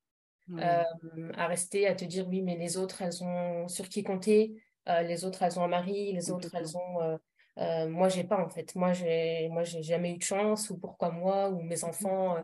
[0.57, 4.55] à rester, à te dire oui, mais les autres, elles ont sur qui compter.
[4.87, 6.13] les autres, elles ont un mari.
[6.13, 7.19] Les autres, elles ont.
[7.89, 8.75] moi, j'ai pas en fait.
[8.75, 10.71] Moi, j'ai, moi, j'ai jamais eu de chance.
[10.71, 12.37] Ou pourquoi moi Ou mes enfants.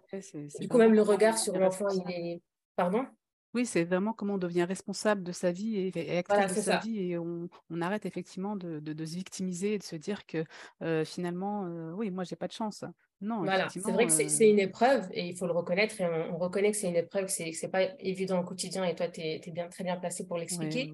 [0.60, 2.42] du coup, même le regard sur l'enfant, il est,
[2.76, 3.06] Pardon?
[3.54, 7.12] Oui, c'est vraiment comment on devient responsable de sa vie et, acteur de sa vie
[7.12, 7.48] et on,
[7.80, 10.44] arrête effectivement de, se victimiser et de se dire que
[10.82, 12.84] euh, finalement, euh, oui, moi, j'ai pas de chance.
[13.20, 13.68] Non, voilà.
[13.68, 16.76] c'est vrai que c'est une épreuve et il faut le reconnaître et on, reconnaît que
[16.76, 19.68] c'est une épreuve, que c'est n'est pas évident au quotidien et toi, tu es, bien,
[19.68, 20.92] très bien placé pour l'expliquer.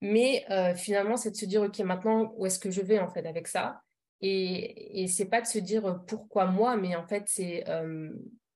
[0.00, 3.26] Mais finalement, c'est de se dire, OK, maintenant, où est-ce que je vais en fait
[3.26, 3.82] avec ça?
[4.22, 7.64] Et, et c'est pas de se dire pourquoi moi, mais en fait, c'est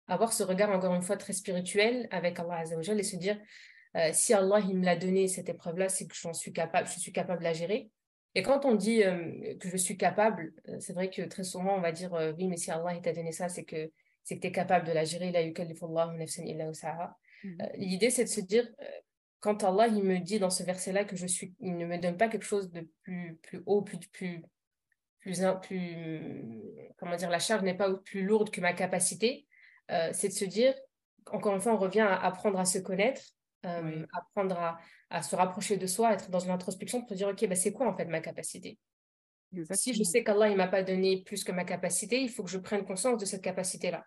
[0.08, 3.38] avoir ce regard, encore une fois, très spirituel avec Allah Azzawajal et se dire,
[3.96, 6.98] euh, si Allah il me l'a donné, cette épreuve-là, c'est que j'en suis capable, je
[6.98, 7.90] suis capable de la gérer.
[8.34, 11.76] Et quand on dit euh, que je suis capable, euh, c'est vrai que très souvent,
[11.76, 13.90] on va dire, oui, mais si Allah t'a donné ça, c'est que
[14.24, 15.30] c'est que tu es capable de la gérer.
[17.44, 17.70] Mm-hmm.
[17.74, 18.70] L'idée, c'est de se dire,
[19.40, 22.16] quand Allah il me dit dans ce verset-là que je suis, il ne me donne
[22.16, 24.42] pas quelque chose de plus, plus haut, plus, plus,
[25.20, 26.20] plus, plus,
[26.98, 29.46] comment dire, la charge n'est pas plus lourde que ma capacité,
[29.90, 30.74] euh, c'est de se dire,
[31.30, 33.22] encore une fois, on revient à apprendre à se connaître,
[33.66, 34.78] euh, apprendre
[35.10, 37.86] à, se rapprocher de soi, être dans une introspection pour dire, OK, bah, c'est quoi
[37.86, 38.78] en fait ma capacité?
[39.72, 42.50] Si je sais qu'Allah ne m'a pas donné plus que ma capacité, il faut que
[42.50, 44.04] je prenne conscience de cette capacité-là.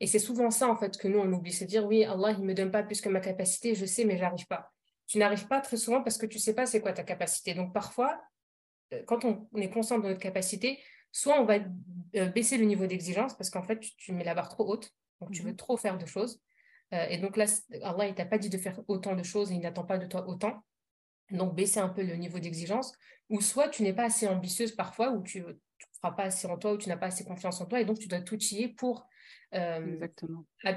[0.00, 1.52] Et c'est souvent ça, en fait, que nous, on oublie.
[1.52, 4.06] Se dire, oui, Allah, il ne me donne pas plus que ma capacité, je sais,
[4.06, 4.72] mais j'arrive pas.
[5.06, 7.52] Tu n'arrives pas très souvent parce que tu ne sais pas c'est quoi ta capacité.
[7.52, 8.18] Donc, parfois,
[8.94, 10.80] euh, quand on, est conscient de notre capacité,
[11.12, 11.58] soit on va
[12.28, 14.90] baisser le niveau d'exigence parce qu'en fait, tu, mets la barre trop haute.
[15.20, 15.56] Donc, tu veux mhm.
[15.56, 16.40] trop faire de choses.
[16.92, 17.46] Euh, et donc là,
[17.82, 20.06] Allah, il t'a pas dit de faire autant de choses et il n'attend pas de
[20.06, 20.64] toi autant.
[21.30, 22.92] Donc, baisser un peu le niveau d'exigence.
[23.28, 25.52] Ou soit tu n'es pas assez ambitieuse parfois, ou tu ne
[26.00, 28.00] feras pas assez en toi, ou tu n'as pas assez confiance en toi, et donc
[28.00, 29.06] tu dois tout y pour
[29.54, 30.08] euh,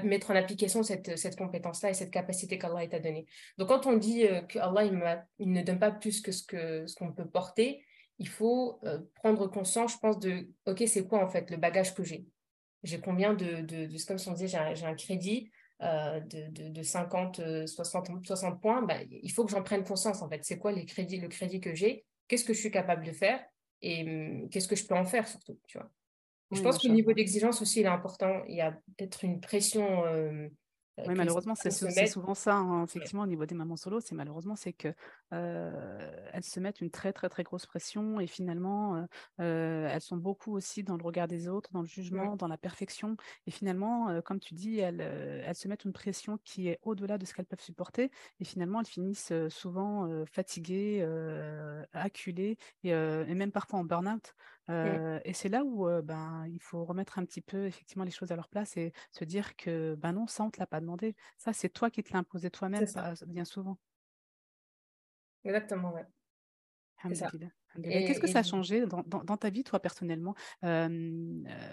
[0.04, 3.26] mettre en application cette, cette compétence-là et cette capacité qu'Allah t'a donnée.
[3.58, 6.86] Donc, quand on dit euh, qu'Allah, il, il, ne donne pas plus que ce qu'on
[6.86, 7.84] ce qu'on peut porter,
[8.20, 8.80] il faut
[9.16, 12.24] prendre conscience, je pense, de, OK, c'est quoi en fait le bagage que j'ai
[12.84, 15.50] j'ai combien de, de, de comme si on disait, j'ai un, crédit
[15.82, 20.28] euh, de, de, 50, 60, 60 points, bah, il faut que j'en prenne conscience en
[20.28, 20.44] fait.
[20.44, 22.04] C'est quoi les crédits, le crédit que j'ai?
[22.28, 23.40] Qu'est-ce que je suis capable de faire?
[23.82, 25.90] Et hum, qu'est-ce que je peux en faire surtout, tu vois?
[26.52, 28.42] Je pense que le niveau d'exigence aussi, il est important.
[28.48, 30.48] Il y a peut-être une pression euh,
[30.98, 31.70] oui, malheureusement, c'est
[32.06, 32.54] souvent ça.
[32.54, 34.88] Hein, effectivement, au niveau des mamans solo, c'est malheureusement, c'est que
[35.32, 39.06] euh, elles se mettent une très très très grosse pression et finalement,
[39.40, 42.58] euh, elles sont beaucoup aussi dans le regard des autres, dans le jugement, dans la
[42.58, 43.16] perfection.
[43.46, 47.26] Et finalement, comme tu dis, elles, elles se mettent une pression qui est au-delà de
[47.26, 48.10] ce qu'elles peuvent supporter.
[48.40, 51.06] Et finalement, elles finissent souvent fatiguées,
[51.92, 54.34] acculées et, et, même parfois en burn-out.
[54.68, 55.20] Mmh.
[55.24, 58.36] Et c'est là où ben, il faut remettre un petit peu effectivement les choses à
[58.36, 61.14] leur place et se dire que ben non, ça on te l'a pas demandé.
[61.36, 62.86] Ça c'est toi qui te l'as imposé toi-même
[63.26, 63.78] bien souvent.
[65.44, 66.06] Exactement, ouais.
[67.82, 70.34] Qu'est-ce que ça a changé dans, dans, ta vie, toi, personnellement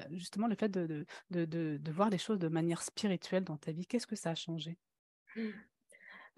[0.09, 3.71] Justement, le fait de, de, de, de, voir les choses de manière spirituelle dans ta
[3.71, 4.77] vie, qu'est-ce que ça a changé?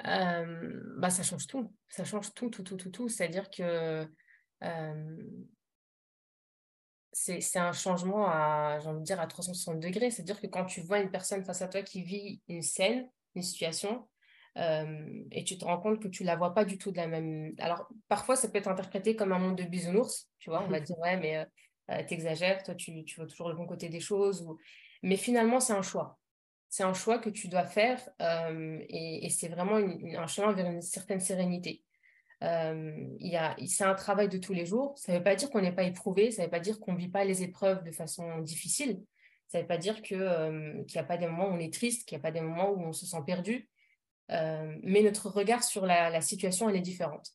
[0.03, 1.73] Bah, Ça change tout.
[1.87, 3.09] Ça change tout, tout, tout, tout, tout.
[3.09, 4.07] C'est-à-dire que
[7.13, 10.11] c'est un changement à, j'ai envie de dire, à 360 degrés.
[10.11, 13.43] C'est-à-dire que quand tu vois une personne face à toi qui vit une scène, une
[13.43, 14.07] situation,
[14.57, 17.07] euh, et tu te rends compte que tu la vois pas du tout de la
[17.07, 17.53] même.
[17.59, 20.63] Alors, parfois, ça peut être interprété comme un monde de bisounours, tu vois.
[20.63, 21.45] On va dire, ouais, mais euh,
[21.91, 24.41] euh, t'exagères, toi, tu, tu vois toujours le bon côté des choses.
[24.41, 24.57] Ou...
[25.03, 26.19] Mais finalement, c'est un choix.
[26.69, 30.81] C'est un choix que tu dois faire et, et c'est vraiment un chemin vers une
[30.81, 31.83] certaine sérénité.
[32.43, 34.97] C'est un travail de tous les jours.
[34.97, 36.93] Ça ne veut pas dire qu'on n'est pas éprouvé, ça ne veut pas dire qu'on
[36.93, 39.01] ne vit pas les épreuves de façon difficile.
[39.47, 42.07] Ça ne veut pas dire qu'il n'y a pas des moments où on est triste,
[42.07, 43.69] qu'il n'y a pas des moments où on se sent perdu.
[44.31, 47.29] Euh, mais notre regard sur la, situation, elle est différente.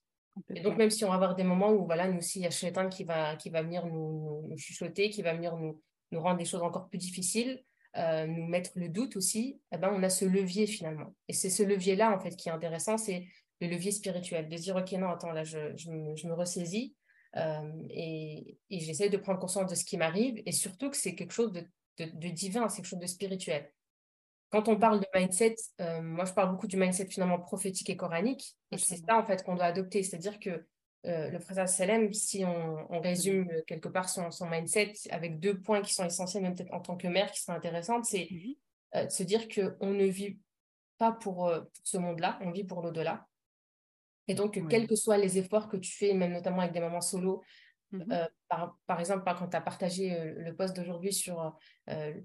[0.55, 2.47] Et donc, même si on va avoir des moments où, voilà, nous aussi, il y
[2.47, 5.81] a Shaitan qui va, qui va venir nous, nous, chuchoter, qui va venir nous,
[6.13, 7.63] nous rendre des choses encore plus difficiles,
[7.97, 11.15] euh, nous mettre le doute aussi, eh ben, on a ce levier finalement.
[11.27, 13.27] Et c'est ce levier-là, en fait, qui est intéressant, c'est
[13.61, 16.95] le levier spirituel, de dire, OK, non, attends, là, je, je, me, je me, ressaisis
[17.37, 21.15] euh, et, et j'essaie de prendre conscience de ce qui m'arrive et surtout que c'est
[21.15, 21.65] quelque chose de,
[21.99, 23.71] de, de divin, c'est quelque chose de spirituel.
[24.51, 27.97] Quand on parle de mindset, euh, moi je parle beaucoup du mindset finalement prophétique et
[27.97, 30.65] coranique, et c'est ça en fait qu'on doit adopter, c'est-à-dire que
[31.07, 33.63] euh, le Président Salem, si on, résume mhm.
[33.67, 37.09] quelque part son, mindset avec deux points qui sont essentiels, même peut-être en tant que
[37.09, 38.55] mère, qui sont intéressantes, c'est mhm.
[38.95, 40.39] euh, de se dire qu'on ne vit
[40.97, 41.53] pas pour,
[41.85, 43.27] ce monde-là, on vit pour l'au-delà.
[44.29, 47.01] Et donc, quels que soient les efforts que tu fais, même notamment avec des mamans
[47.01, 47.43] solo,
[47.93, 48.29] mhm.
[48.49, 51.57] par, par, exemple, quand tu as partagé le post d'aujourd'hui sur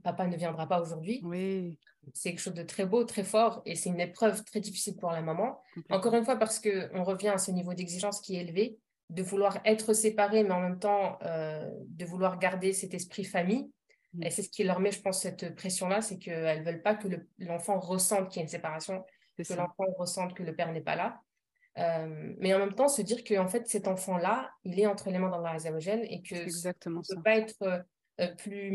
[0.04, 1.80] Papa ne viendra pas aujourd'hui, oui
[2.14, 5.12] c'est quelque chose de très beau, très fort, et c'est une épreuve très difficile pour
[5.12, 5.62] la maman.
[5.90, 8.78] Encore une fois, parce qu'on revient à ce niveau d'exigence qui est élevé,
[9.10, 13.70] de vouloir être séparé, mais en même temps euh, de vouloir garder cet esprit famille.
[14.14, 14.24] Mm.
[14.24, 16.96] Et c'est ce qui leur met, je pense, cette pression-là, c'est qu'elles ne veulent pas
[16.96, 17.08] que
[17.40, 19.04] l'enfant ressente qu'il y a une séparation,
[19.38, 21.20] que l'enfant ressente que le père n'est pas là.
[21.80, 25.10] Euh, mais en même temps, se dire que en fait, cet enfant-là, il est entre
[25.10, 27.84] les mains d'Allah Azzawajal et que exactement ne peut pas être
[28.20, 28.72] euh, plus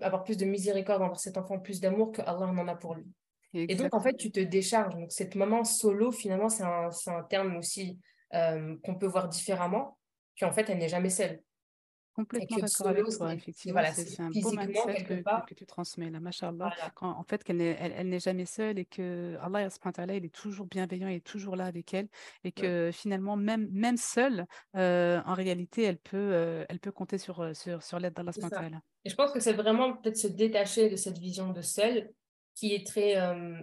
[0.00, 3.06] avoir plus de miséricorde envers cet enfant, plus d'amour que Allah en a pour lui.
[3.54, 4.94] Et donc, en fait, tu te décharges.
[4.94, 7.98] Donc, cette maman solo, finalement, c'est un, un, terme aussi
[8.34, 9.98] euh, qu'on peut voir différemment,
[10.38, 11.40] qu'en fait, elle n'est jamais seule.
[12.18, 13.80] Complètement d'accord avec toi, effectivement.
[13.94, 16.74] c'est un beau mindset que, que, tu transmets, là, machallah.
[17.00, 19.68] en fait, qu'elle n'est elle, n'est jamais seule et que Allah,
[20.16, 22.08] il est toujours bienveillant, il est toujours là avec elle.
[22.42, 27.18] Et que finalement, même, même seule, euh, en réalité, elle peut, euh, elle peut compter
[27.18, 28.32] sur, euh, sur, sur l'aide d'Allah.
[29.04, 32.10] Et je pense que c'est vraiment peut-être se détacher de cette vision de seule
[32.56, 33.14] qui est très.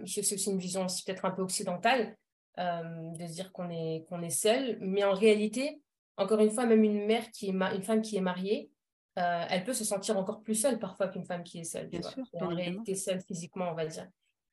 [0.06, 2.16] c'est aussi une vision aussi peut-être un peu occidentale,
[2.56, 4.78] de se dire qu'on est, qu'on est seul.
[4.80, 5.82] Mais en réalité,
[6.16, 8.70] encore une fois, même une mère qui est une femme qui est mariée,
[9.18, 11.88] euh, elle peut se sentir encore plus seule parfois qu'une femme qui est seule.
[11.88, 14.08] Bien sûr, en réalité seule physiquement, on va dire.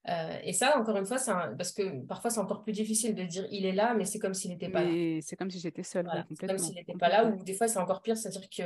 [0.10, 1.17] Euh, et ça, encore une fois,
[1.58, 4.34] parce que parfois c'est encore plus difficile de dire il est là, mais c'est comme
[4.34, 5.19] s'il n'était pas là.
[5.21, 6.10] C'est comme si j'étais seule.
[6.38, 8.65] c'est comme s'il n'était pas là, ou des fois c'est encore pire, c'est-à-dire qu'il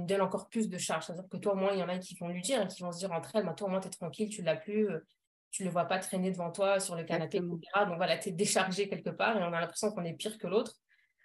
[0.00, 1.06] me donne encore plus de charges.
[1.06, 2.92] C'est-à-dire que toi, au moins, il y en a qui vont lui dire, qui vont
[2.92, 5.06] se dire entre elles, bah, toi, au moins, tu es tranquille, tu l'as plus, euh,
[5.50, 7.58] tu le vois pas traîner devant toi sur le canapé, etc.
[7.86, 10.46] Donc voilà, tu es déchargé quelque part et on a l'impression qu'on est pire que
[10.46, 10.74] l'autre.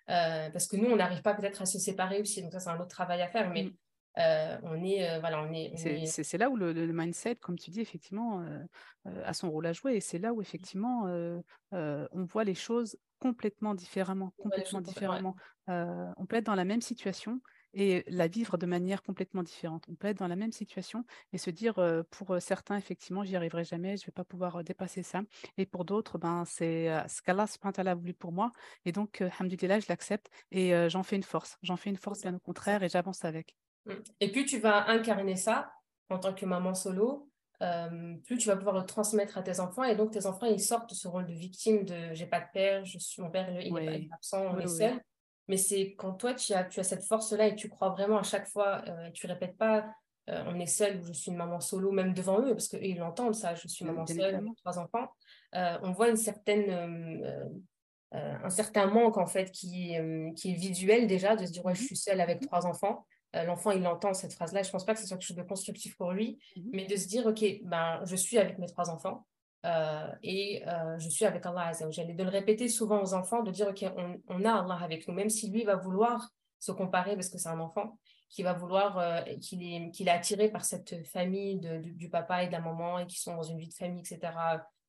[0.09, 2.41] Euh, parce que nous, on n'arrive pas peut-être à se séparer aussi.
[2.41, 3.49] Donc ça, c'est un autre travail à faire.
[3.49, 3.73] Mais mm.
[4.19, 5.73] euh, on est, euh, voilà, on est.
[6.05, 8.45] C'est là où le, mindset, comme tu dis, effectivement,
[9.05, 9.95] a son rôle à jouer.
[9.95, 11.05] Et c'est là où effectivement,
[11.71, 15.35] on voit les choses complètement différemment, complètement différemment.
[15.67, 17.39] on peut être dans la même situation
[17.73, 19.85] et la vivre de manière complètement différente.
[19.89, 21.75] On peut être dans la même situation et se dire,
[22.11, 25.21] pour certains, effectivement, j'y arriverai jamais, je vais pas pouvoir dépasser ça.
[25.57, 27.45] Et pour d'autres, ben, c'est ce qu'Allah
[27.91, 28.51] a voulu pour moi.
[28.85, 31.57] Et donc, alhamdulillah, je l'accepte et j'en fais une force.
[31.63, 33.55] J'en fais une force, bien au contraire, et j'avance avec.
[33.85, 33.93] Mmh.
[34.19, 35.73] Et puis, tu vas incarner ça
[36.09, 37.29] en tant que maman solo,
[38.25, 40.89] plus tu vas pouvoir le transmettre à tes enfants et donc tes enfants ils sortent
[40.89, 43.77] de ce rôle de victime de j'ai pas de père, je suis mon père il
[43.77, 44.99] est absent, on est seul
[45.47, 48.23] mais c'est quand toi, tu as, tu as cette force-là et tu crois vraiment à
[48.23, 49.85] chaque fois, euh, tu répètes pas,
[50.29, 52.97] euh, on est seul ou je suis une maman solo, même devant eux, parce qu'ils
[52.97, 55.09] l'entendent, ça, je suis maman seule, trois enfants.
[55.55, 56.71] Euh, on voit une certaine,
[58.11, 59.95] un certain manque, en fait, qui,
[60.35, 63.05] qui est visuel déjà, de se dire, ouais, je mmh suis seule avec trois enfants.
[63.33, 64.61] L'enfant, il entend cette phrase-là.
[64.61, 66.85] Je ne pense pas que ce soit quelque chose de constructif pour lui, mmh mais
[66.85, 69.25] de se dire, OK, ben, je suis avec mes trois enfants.
[69.65, 72.09] Euh, et euh, je suis avec Allah Azzawajal.
[72.09, 73.85] Et de le répéter souvent aux enfants, de dire, OK,
[74.27, 77.49] on, a Allah avec nous, même si lui va vouloir se comparer parce que c'est
[77.49, 77.97] un enfant,
[78.29, 82.51] qui va vouloir, euh, qu'il est, attiré par cette famille de, du papa et de
[82.51, 84.33] la maman et qui sont dans une vie de famille, etc.,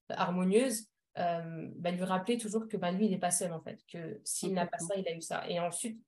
[0.09, 4.21] harmonieuse, bah, lui rappeler toujours que bah, lui, il n'est pas seul, en fait, que
[4.25, 5.49] s'il n'a pas ça, il a eu ça.
[5.49, 6.01] Et ensuite,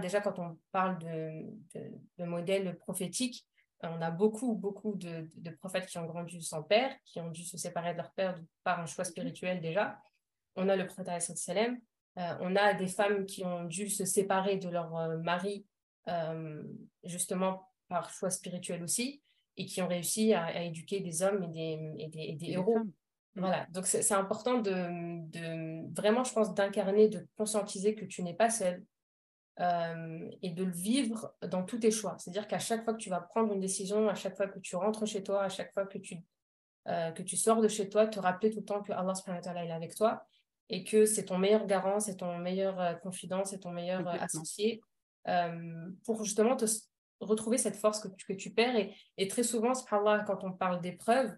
[0.00, 3.46] déjà quand on parle de, de, de modèles prophétiques,
[3.82, 7.44] on a beaucoup, beaucoup de, de, prophètes qui ont grandi sans père, qui ont dû
[7.44, 9.98] se séparer de leur père par un choix spirituel déjà.
[10.54, 11.78] On a le prophète sallam.
[12.18, 15.64] Euh, on a des femmes qui ont dû se séparer de leur euh, mari
[16.08, 16.62] euh,
[17.04, 19.22] justement par choix spirituel aussi
[19.56, 22.78] et qui ont réussi à, éduquer des hommes et des, et des, héros.
[23.34, 28.34] Voilà, donc c'est important de, de, vraiment, je pense, d'incarner, de conscientiser que tu n'es
[28.34, 28.84] pas seule,
[29.60, 32.16] euh, et de le vivre dans tous tes choix.
[32.18, 34.76] C'est-à-dire qu'à chaque fois que tu vas prendre une décision, à chaque fois que tu
[34.76, 36.16] rentres chez toi, à chaque fois que tu,
[36.88, 39.12] euh, que tu sors de chez toi, te rappeler tout le temps que Allah
[39.64, 40.24] est avec toi
[40.70, 44.82] et que c'est ton meilleur garant, c'est ton meilleur euh, confident, c'est ton meilleur associé
[46.04, 46.64] pour justement te
[47.20, 48.74] retrouver cette force que tu, que tu perds.
[48.74, 49.72] Et, et très souvent,
[50.26, 51.36] quand on parle d'épreuves,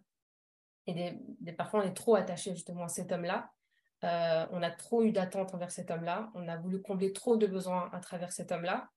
[0.86, 3.50] et des, des, parfois on est trop attaché justement à cet homme-là,
[4.04, 6.30] euh, on a trop eu d'attentes envers cet homme-là.
[6.34, 8.90] On a voulu combler trop de besoins à travers cet homme-là.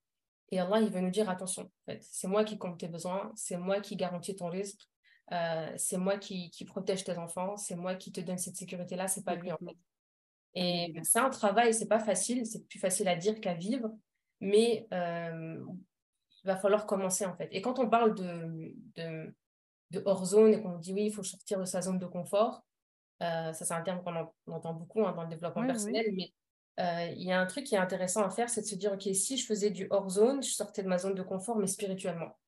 [0.50, 3.32] Et Allah, il veut nous dire attention, en fait, c'est moi qui compte tes besoins,
[3.34, 4.88] c'est moi qui garantis ton risque,
[5.32, 9.08] euh, c'est moi qui, qui, protège tes enfants, c'est moi qui te donne cette sécurité-là,
[9.08, 9.76] c'est pas lui en fait.
[10.54, 13.90] Et c'est un travail, c'est pas facile, c'est plus facile à dire qu'à vivre,
[14.40, 15.62] mais euh,
[16.42, 17.48] il va falloir commencer en fait.
[17.52, 19.34] Et quand on parle de, de,
[19.90, 22.62] de hors zone et qu'on dit oui, il faut sortir de sa zone de confort,
[22.62, 22.67] euh,
[23.20, 26.32] ça, c'est un terme qu'on entend beaucoup hein, dans le développement personnel, mais
[26.78, 28.92] euh, il y a un truc qui est intéressant à faire, c'est de se dire,
[28.92, 32.38] OK, si je faisais du hors-zone, je sortais de ma zone de confort, mais spirituellement.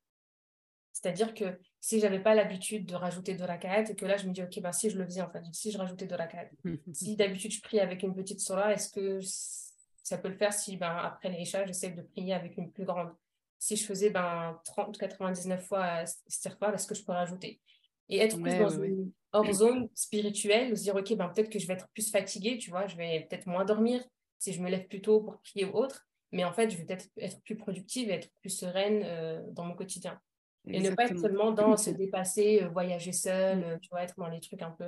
[0.93, 4.33] C'est-à-dire que si j'avais pas l'habitude de rajouter de raka'at et que là, je me
[4.33, 6.49] dis, OK, bah, si je le faisais, en fait, si je rajoutais de raka'at,
[6.93, 9.19] si d'habitude je prie avec une petite sora, est-ce que
[10.03, 13.11] ça peut le faire si ben, après l'Isha, j'essaie de prier avec une plus grande?
[13.59, 16.03] Si je faisais ben, 30, 99 fois
[16.59, 17.61] pas est-ce que je peux rajouter?
[18.11, 21.65] Et être plus dans une hors zone spirituelle, se dire, OK, ben, peut-être que je
[21.65, 24.03] vais être plus fatiguée, tu vois, je vais peut-être moins dormir
[24.37, 26.83] si je me lève plus tôt pour prier ou autre, mais en fait, je vais
[26.83, 30.19] peut-être être plus productive et être plus sereine euh, dans mon quotidien.
[30.67, 33.63] Et ne pas être seulement dans se dépasser, euh, voyager seul, mm.
[33.63, 34.85] euh, tu vois, être dans les trucs un peu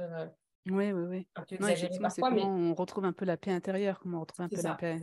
[0.69, 1.28] oui, oui, oui.
[1.36, 1.58] Un peu
[1.99, 2.41] parfois, mais...
[2.41, 4.97] on retrouve un peu la paix intérieure, comment on retrouve un peu la paix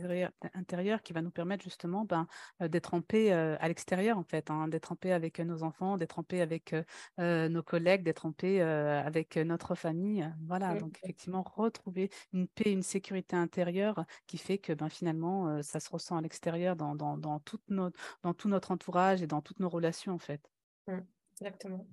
[0.53, 2.25] intérieure, qui va nous permettre justement ben,
[2.61, 5.43] euh, d'être en paix euh, à l'extérieur, en fait, hein, d'être en paix avec euh,
[5.43, 6.73] nos enfants, d'être en paix avec
[7.17, 10.27] nos collègues, d'être en paix avec notre famille.
[10.47, 15.79] Voilà, donc effectivement, retrouver une paix, une sécurité intérieure qui fait que ben, finalement, ça
[15.79, 19.41] se ressent à l'extérieur dans, dans, dans, toute notre, dans tout notre entourage et dans
[19.41, 20.41] toutes nos relations, en fait.
[20.87, 20.99] Mmh,
[21.39, 21.85] exactement.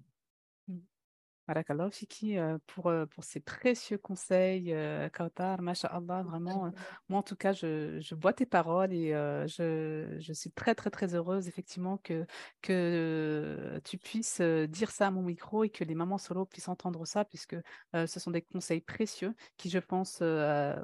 [1.91, 6.71] Fiki euh, pour, euh, pour ces précieux conseils, euh, Kautar, Masha'Allah, vraiment.
[7.09, 9.13] moi, en tout cas, je, je bois tes paroles et
[9.47, 12.27] je, je, suis très, très, très heureuse, effectivement, que,
[12.63, 17.07] que tu puisses dire ça à mon micro et que les mamans solo puissent entendre
[17.07, 17.57] ça, puisque
[17.95, 20.23] ce sont des conseils précieux qui, je pense,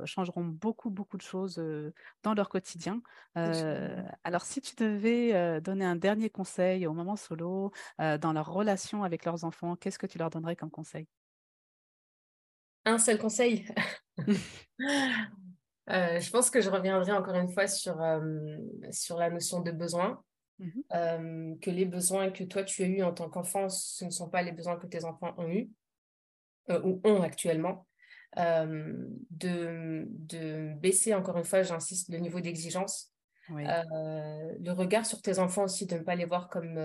[0.05, 1.63] changeront beaucoup, beaucoup de choses
[2.23, 3.03] dans leur quotidien.
[3.35, 9.25] alors, si tu devais donner un dernier conseil aux mamans solo dans leur relation avec
[9.25, 11.07] leurs enfants, qu'est-ce que tu leur donnerais comme conseil?
[12.85, 13.67] Un seul conseil?
[15.91, 18.57] Euh, je pense que je reviendrai encore une fois sur, euh,
[18.91, 20.23] sur la notion de besoin.
[20.61, 24.11] Mmh euh, que les besoins que toi tu as eus en tant qu'enfant, ce ne
[24.11, 25.69] sont pas les besoins que tes enfants ont eus
[26.69, 27.87] ou ont actuellement.
[28.37, 33.13] de, de baisser, encore une fois, j'insiste, le niveau d'exigence.
[33.49, 36.77] le regard sur tes enfants aussi, de ne pas les voir comme,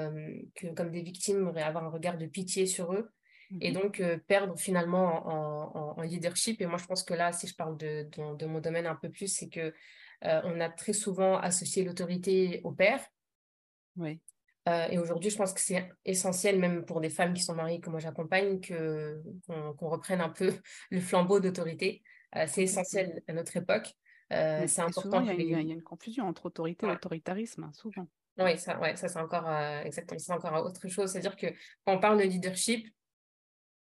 [0.56, 3.12] que, comme des victimes, avoir un regard de pitié sur eux
[3.62, 3.82] et mhm.
[3.82, 6.62] donc euh, perdre finalement en, leadership.
[6.62, 8.08] Et moi, je pense que là, si je parle de,
[8.38, 9.74] de, mon domaine un peu plus, c'est que
[10.24, 13.02] euh, on a très souvent associé l'autorité au père.
[13.98, 14.20] Oui.
[14.68, 17.80] Euh, et aujourd'hui, je pense que c'est essentiel, même pour des femmes qui sont mariées
[17.80, 20.54] que moi j'accompagne, que, qu'on, reprenne un peu
[20.92, 22.04] le flambeau d'autorité.
[22.48, 23.94] c'est essentiel à notre époque.
[24.30, 25.22] c'est important.
[25.22, 28.08] Il y, a une confusion entre autorité et autoritarisme, hein, souvent.
[28.38, 29.50] Oui, ça, ouais, ça c'est encore
[29.84, 31.12] exactement, c'est encore autre chose.
[31.12, 31.48] C'est-à-dire que
[31.86, 32.88] quand on parle de leadership,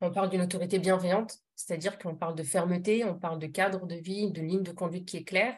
[0.02, 3.96] on parle d'une autorité bienveillante, c'est-à-dire qu'on parle de fermeté, on parle de cadre de
[3.96, 5.58] vie, de ligne de conduite qui est claire.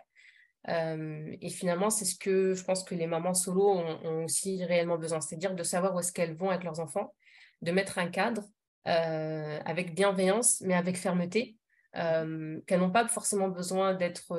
[0.69, 4.97] Euh, et finalement, c'est ce que je pense que les mamans solo ont, aussi réellement
[4.97, 7.13] besoin, c'est-à-dire de savoir où est-ce qu'elles vont avec leurs enfants,
[7.61, 8.43] de mettre un cadre
[8.87, 11.57] euh, avec bienveillance, mais avec fermeté,
[11.95, 14.37] euh, qu'elles n'ont pas forcément besoin d'être,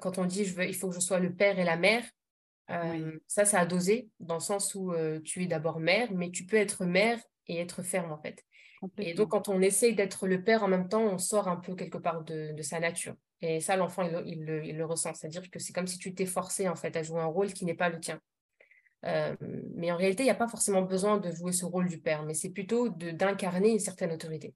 [0.00, 2.04] quand on dit je veux, il faut que je sois le père et la mère,
[3.26, 4.92] ça, ça a dosé, dans le sens où
[5.24, 8.44] tu es d'abord mère, mais tu peux être mère et être ferme en fait.
[8.98, 11.74] Et donc, quand on essaye d'être le père en même temps, on sort un peu
[11.74, 13.14] quelque part de, sa nature.
[13.42, 15.14] Et ça, l'enfant, il, le ressent.
[15.14, 17.64] C'est-à-dire que c'est comme si tu t'es forcé en fait à jouer un rôle qui
[17.64, 18.20] n'est pas le tien.
[19.06, 19.34] Euh,
[19.74, 22.22] mais en réalité, il n'y a pas forcément besoin de jouer ce rôle du père,
[22.22, 24.54] mais c'est plutôt d'incarner une certaine autorité.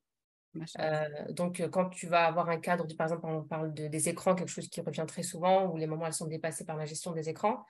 [0.78, 4.34] Euh, donc, quand tu vas avoir un cadre, par exemple, on parle de, des écrans,
[4.34, 7.12] quelque chose qui revient très souvent, où les mamans elles sont dépassées par la gestion
[7.12, 7.64] des écrans,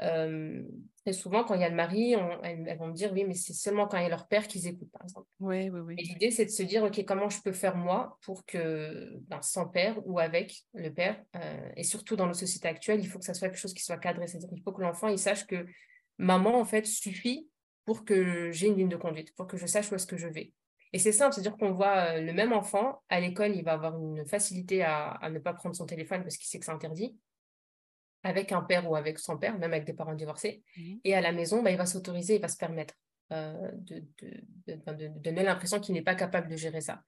[0.00, 3.52] très souvent, quand il y a le mari, elles, vont me dire oui, mais c'est
[3.52, 5.26] seulement quand il y a leur père qu'ils écoutent, par exemple.
[5.40, 5.94] Oui, oui, oui.
[5.98, 9.42] Et l'idée, c'est de se dire, OK, comment je peux faire moi pour que, ben,
[9.42, 11.22] sans père ou avec le père,
[11.76, 13.98] et surtout dans nos sociétés actuelles, il faut que ça soit quelque chose qui soit
[13.98, 14.26] cadré.
[14.26, 15.66] C'est-à-dire qu'il faut que l'enfant, il sache que
[16.18, 17.48] maman, en fait, suffit
[17.84, 20.28] pour que j'ai une ligne de conduite, pour que je sache où est-ce que je
[20.28, 20.52] vais.
[20.92, 24.26] Et c'est simple, c'est-à-dire qu'on voit le même enfant, à l'école, il va avoir une
[24.26, 27.16] facilité à, ne pas prendre son téléphone parce qu'il sait que c'est interdit,
[28.22, 30.62] avec un père ou avec son père, même avec des parents divorcés.
[30.76, 30.94] Mmh.
[31.04, 32.94] Et à la maison, bah, il va s'autoriser, il va se permettre
[33.30, 37.02] de, de, donner l'impression qu'il n'est pas capable de gérer ça.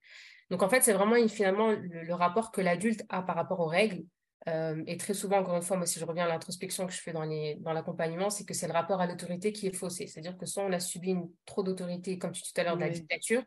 [0.49, 4.05] Donc en fait, c'est vraiment finalement le, rapport que l'adulte a par rapport aux règles.
[4.47, 7.11] et très souvent, encore une fois, moi, si je reviens à l'introspection que je fais
[7.11, 10.07] dans, dans l'accompagnement, c'est que c'est le rapport à l'autorité qui est faussé.
[10.07, 12.77] C'est-à-dire que soit on a subi une, trop d'autorité, comme tu dis tout à l'heure,
[12.77, 13.43] de la dictature,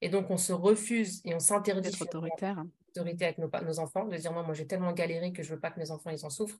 [0.00, 2.62] et donc, on se refuse et on s'interdit d'être autoritaire.
[2.90, 5.60] Autorité avec nos, nos, enfants, de dire moi, moi j'ai tellement galéré que je veux
[5.60, 6.58] pas que mes enfants ils en souffrent.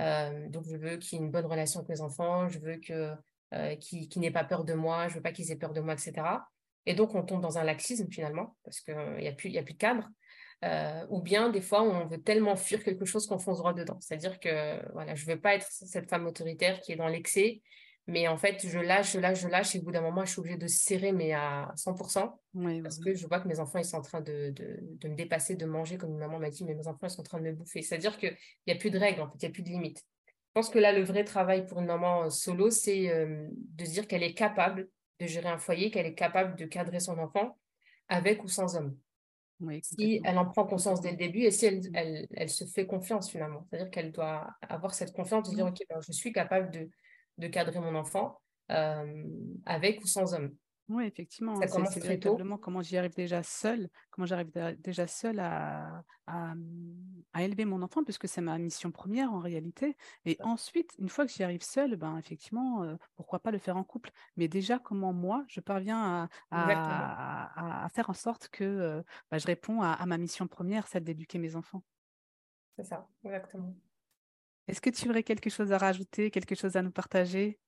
[0.00, 2.76] Euh, donc, je veux qu'il y ait une bonne relation avec mes enfants, je veux
[2.76, 3.12] que
[3.54, 5.94] euh, qu'ils n'aient pas peur de moi, je veux pas qu'ils aient peur de moi,
[5.94, 6.12] etc.
[6.86, 9.74] Et donc, on tombe dans un laxisme finalement, parce qu'il n'y a, plus, a plus
[9.74, 10.08] de cadre.
[10.64, 13.98] Euh, ou bien des fois on veut tellement fuir quelque chose qu'on fonce droit dedans.
[14.00, 17.60] C'est-à-dire que voilà, je ne veux pas être cette femme autoritaire qui est dans l'excès
[18.06, 19.74] mais en fait, je lâche, je lâche, je lâche.
[19.74, 22.38] Et au bout d'un moment, je suis obligée de serrer, mais à 100%.
[22.82, 25.56] parce que je vois que mes enfants, ils sont en train de, de, me dépasser,
[25.56, 27.52] de manger, comme maman m'a dit, mais mes enfants, ils sont en train de me
[27.52, 27.80] bouffer.
[27.80, 28.36] C'est-à-dire qu'il
[28.66, 30.04] n'y a plus de règles, en fait, il n'y a plus de limites.
[30.28, 33.90] Je pense que là, le vrai travail pour une maman solo, c'est euh, de se
[33.90, 34.88] dire qu'elle est capable
[35.18, 37.58] de gérer un foyer, qu'elle est capable de cadrer son enfant
[38.08, 38.96] avec ou sans homme.
[39.82, 42.86] si elle en prend conscience dès le début et si elle, elle, elle se fait
[42.86, 43.66] confiance finalement.
[43.70, 46.90] C'est-à-dire qu'elle doit avoir cette confiance de dire, OK, ben, je suis capable de
[47.38, 49.24] de cadrer mon enfant euh,
[49.66, 50.54] avec ou sans homme.
[50.88, 51.58] Oui, effectivement.
[51.60, 56.54] C'est véritablement comment j'y arrive déjà seule, comment j'arrive déjà seule à, à,
[57.42, 59.96] élever mon enfant, puisque c'est ma mission première en réalité.
[60.26, 63.78] Et ensuite, une fois que j'y arrive seule, ben, effectivement, euh, pourquoi pas le faire
[63.78, 69.02] en couple Mais déjà, comment moi, je parviens à, à faire en sorte que euh,
[69.30, 71.82] ben, je réponds à, ma mission première, celle d'éduquer mes enfants.
[72.76, 73.74] C'est ça, exactement.
[74.68, 77.58] Est-ce que tu aurais quelque chose à rajouter, quelque chose à nous partager?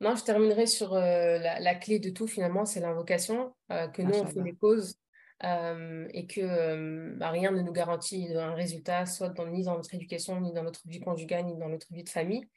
[0.00, 4.14] Non, je terminerai sur euh, la, clé de tout finalement, c'est l'invocation, euh, que nous
[4.14, 4.96] on fait les causes
[5.42, 9.92] euh, et que bah, rien ne nous garantit un résultat, soit dans, ni dans notre
[9.94, 12.48] éducation, ni dans notre vie conjugale, ni dans notre vie de famille,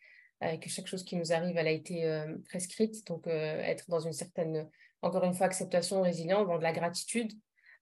[0.42, 4.68] que chaque chose qui nous arrive, elle a été prescrite, donc être dans une certaine,
[5.04, 7.32] encore une fois, acceptation, résilience, dans de la gratitude,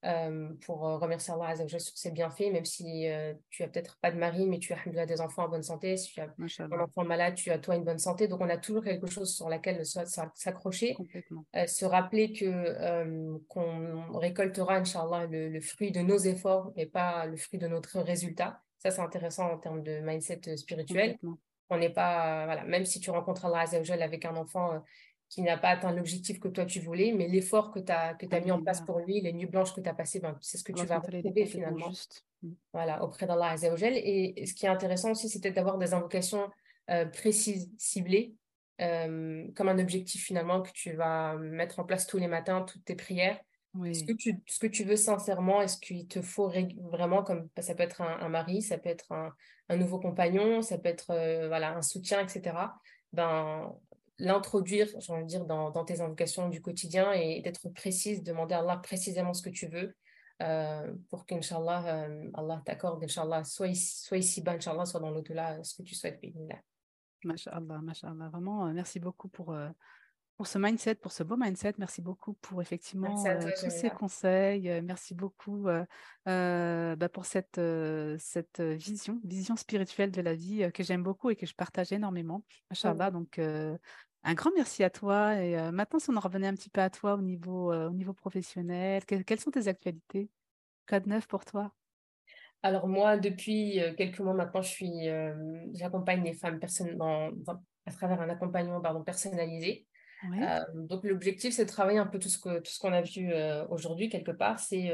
[0.05, 3.97] euh, pour euh, remercier Allah Azzawajal sur ses bienfaits, même si euh, tu as peut-être
[3.99, 5.97] pas de mari, mais tu as des enfants en bonne santé.
[5.97, 6.29] Si tu as
[6.59, 8.29] un enfant malade, tu as toi une bonne santé.
[8.29, 10.95] Donc, on a toujours quelque chose sur laquelle s'accrocher.
[11.67, 17.35] se rappeler que qu'on récoltera, Inch'Allah, le, le, fruit de nos efforts et pas le
[17.35, 18.61] fruit de notre résultat.
[18.77, 21.17] Ça, c'est intéressant en termes de mindset spirituel.
[21.69, 24.81] On n'est pas, voilà, même si tu rencontres Allah Azzawajal avec un enfant
[25.29, 28.25] qui n'a pas atteint l'objectif que toi tu voulais, mais l'effort que tu as, que
[28.33, 30.57] as mis en place pour lui, les nuits blanches que tu as passées, ben, c'est
[30.57, 31.91] ce que tu vas retrouver finalement
[32.41, 32.49] mm.
[32.73, 33.93] voilà, auprès d'Allah Azzawajal.
[33.95, 36.49] Et ce qui est intéressant aussi, c'était d'avoir des invocations
[36.89, 38.33] euh, précises, ciblées,
[38.81, 42.83] euh, comme un objectif finalement que tu vas mettre en place tous les matins, toutes
[42.83, 43.39] tes prières.
[43.93, 46.51] Ce, que tu, ce que tu veux sincèrement, est-ce qu'il te faut
[46.89, 49.31] vraiment, comme ça peut être un, mari, ça peut être un,
[49.69, 52.55] un, nouveau compagnon, ça peut être euh, voilà, un soutien, etc.
[53.13, 53.71] Ben,
[54.19, 58.59] l'introduire, j'ai envie de dire, dans, tes invocations du quotidien et d'être précise, demander à
[58.59, 59.95] Allah précisément ce que tu veux
[60.41, 65.61] euh, pour qu'Inch'Allah, euh, Allah t'accorde, Inch'Allah, soit ici, soit ici-bas, Inch'Allah, soit dans l'au-delà,
[65.63, 66.21] ce que tu souhaites.
[67.25, 68.29] Masha'Allah, Masha'Allah.
[68.29, 69.53] Vraiment, euh, merci beaucoup pour,
[70.37, 71.73] pour ce mindset, pour ce beau mindset.
[71.77, 73.21] Merci beaucoup pour effectivement
[73.59, 74.81] tous ces conseils.
[74.81, 75.67] merci beaucoup
[76.25, 77.59] bah, pour cette,
[78.19, 82.45] cette vision, vision spirituelle de la vie que j'aime beaucoup et que je partage énormément.
[82.69, 83.41] Masha'Allah, donc
[84.23, 85.35] un grand merci à toi.
[85.41, 87.89] Et euh, maintenant, si on en revenait un petit peu à toi au niveau, euh,
[87.89, 90.29] au niveau professionnel, quelles sont tes actualités?
[90.87, 91.73] Quoi de neuf pour toi?
[92.61, 95.07] Alors moi, depuis quelques mois maintenant, je suis,
[95.73, 96.59] j'accompagne les femmes
[96.97, 97.31] dans,
[97.85, 99.87] à travers un accompagnement pardon, personnalisé.
[100.73, 103.31] donc l'objectif, c'est de travailler un peu tout ce que tout ce qu'on a vu
[103.69, 104.91] aujourd'hui quelque part, c'est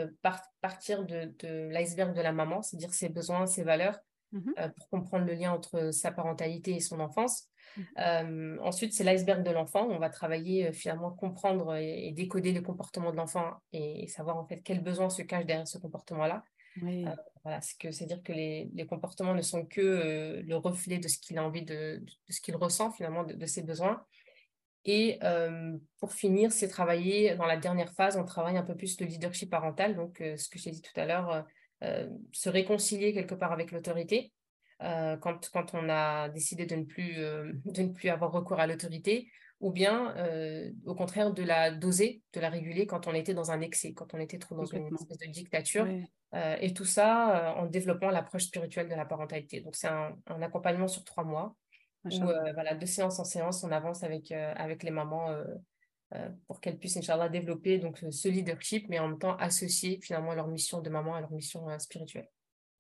[0.62, 3.98] partir de, de l'iceberg de la maman, c'est-à-dire ses besoins, ses valeurs,
[4.32, 7.50] mmh pour comprendre le lien entre sa parentalité et son enfance.
[7.98, 9.88] Euh, ensuite, c'est l'iceberg de l'enfant.
[9.90, 14.46] On va travailler euh, finalement comprendre et, décoder le comportement de l'enfant et, savoir en
[14.46, 16.44] fait quels besoins se cachent derrière ce comportement-là.
[16.84, 17.06] Euh,
[17.44, 21.44] voilà, c'est que les, les, comportements ne sont que le reflet de ce qu'il a
[21.44, 24.04] envie de, de, ce qu'il ressent finalement de, ses besoins.
[24.84, 25.20] Et
[26.00, 29.50] pour finir, c'est travailler dans la dernière phase, on travaille un peu plus le leadership
[29.50, 31.46] parental, donc ce que j'ai dit tout à l'heure,
[31.82, 34.32] se réconcilier quelque part avec l'autorité
[34.80, 39.30] quand, quand on a décidé de ne plus, de ne plus avoir recours à l'autorité,
[39.60, 40.14] ou bien
[40.86, 44.14] au contraire de la doser, de la réguler quand on était dans un excès, quand
[44.14, 45.88] on était trop dans une espèce de dictature.
[46.34, 49.62] et tout ça en développant l'approche spirituelle de la parentalité.
[49.62, 51.56] Donc c'est un, accompagnement sur trois mois,
[52.06, 52.10] où
[52.54, 55.44] voilà, de séance en séance, on avance avec, avec les mamans euh,
[56.48, 60.34] pour qu'elles puissent, Inch'Allah, développer donc, euh, ce leadership, mais en même temps associer finalement
[60.34, 62.30] leur mission de maman à leur mission euh, spirituelle.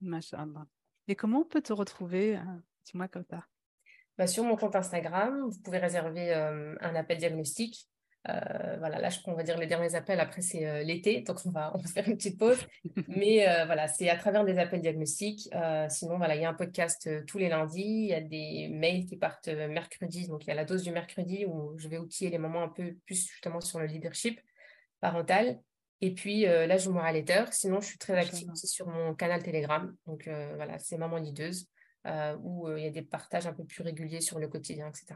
[0.01, 0.65] Masha'Allah.
[1.07, 2.39] Et comment on peut te retrouver
[2.85, 3.45] Dis-moi comme ça?
[4.17, 7.87] Bah, sur mon compte Instagram, vous pouvez réserver un appel diagnostic
[8.29, 11.37] euh, voilà, là, je, on va dire les derniers appels, après, c'est euh, l'été, donc
[11.45, 12.57] on va, on va faire une petite pause.
[13.07, 15.49] Mais euh, voilà, c'est à travers des appels diagnostiques.
[15.89, 19.05] sinon, voilà, il y a un podcast tous les lundis, il y a des mails
[19.05, 22.29] qui partent mercredi, donc il y a la dose du mercredi où je vais outiller
[22.29, 24.39] les moments un peu plus justement sur le leadership
[25.01, 25.59] parental.
[26.01, 27.45] Et puis là, je à letter.
[27.51, 29.95] Sinon, je suis très active aussi sur mon canal Telegram.
[30.05, 31.67] Donc voilà, c'est Maman Leaduse,
[32.41, 35.15] où il y a des partages un peu plus réguliers sur le quotidien, etc.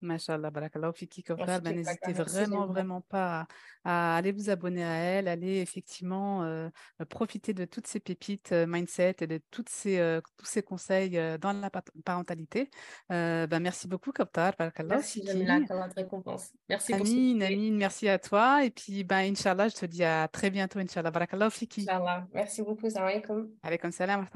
[0.00, 3.46] Mashallah, barakallahu fiki bah, N'hésitez vraiment, vraiment pas
[3.84, 6.68] à, aller vous abonner à elle, aller effectivement euh,
[7.08, 11.18] profiter de toutes ces pépites euh, mindset et de toutes ces, euh, tous ces conseils
[11.40, 11.70] dans la
[12.04, 12.70] parentalité.
[13.08, 14.54] Bah, merci beaucoup, Koptar.
[14.84, 15.60] Merci, Jamila,
[15.96, 16.52] récompense.
[16.68, 18.64] Merci Amine, Amine, merci à toi.
[18.64, 21.10] Et puis, bah, Inch'Allah, je te dis à très bientôt, Inch'Allah.
[21.10, 21.82] Barakallahu fiki.
[21.82, 22.26] Inch'Allah.
[22.32, 22.88] Merci beaucoup.
[22.88, 23.48] Salam alaikum.
[23.62, 24.26] Avec salam,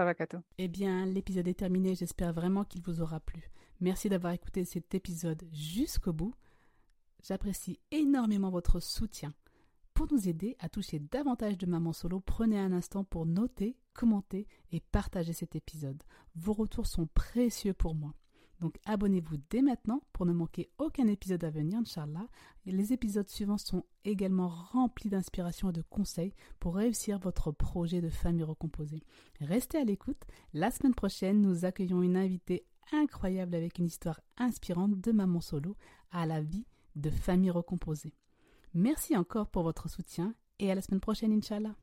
[0.58, 1.94] Eh bien, l'épisode est terminé.
[1.94, 3.50] J'espère vraiment qu'il vous aura plu.
[3.82, 6.36] Merci d'avoir écouté cet épisode jusqu'au bout.
[7.26, 9.34] J'apprécie énormément votre soutien.
[9.92, 14.46] Pour nous aider à toucher davantage de mamans solo, prenez un instant pour noter, commenter
[14.70, 16.00] et partager cet épisode.
[16.36, 18.14] Vos retours sont précieux pour moi.
[18.60, 22.28] Donc abonnez-vous dès maintenant pour ne manquer aucun épisode à venir, Inch'Allah.
[22.66, 28.10] Les épisodes suivants sont également remplis d'inspiration et de conseils pour réussir votre projet de
[28.10, 29.02] famille recomposée.
[29.40, 30.22] Restez à l'écoute.
[30.54, 35.76] La semaine prochaine, nous accueillons une invitée incroyable avec une histoire inspirante de maman solo
[36.10, 36.66] à la vie
[36.96, 38.14] de famille recomposée.
[38.74, 41.74] Merci encore pour votre soutien et à la semaine prochaine, Inch'Allah.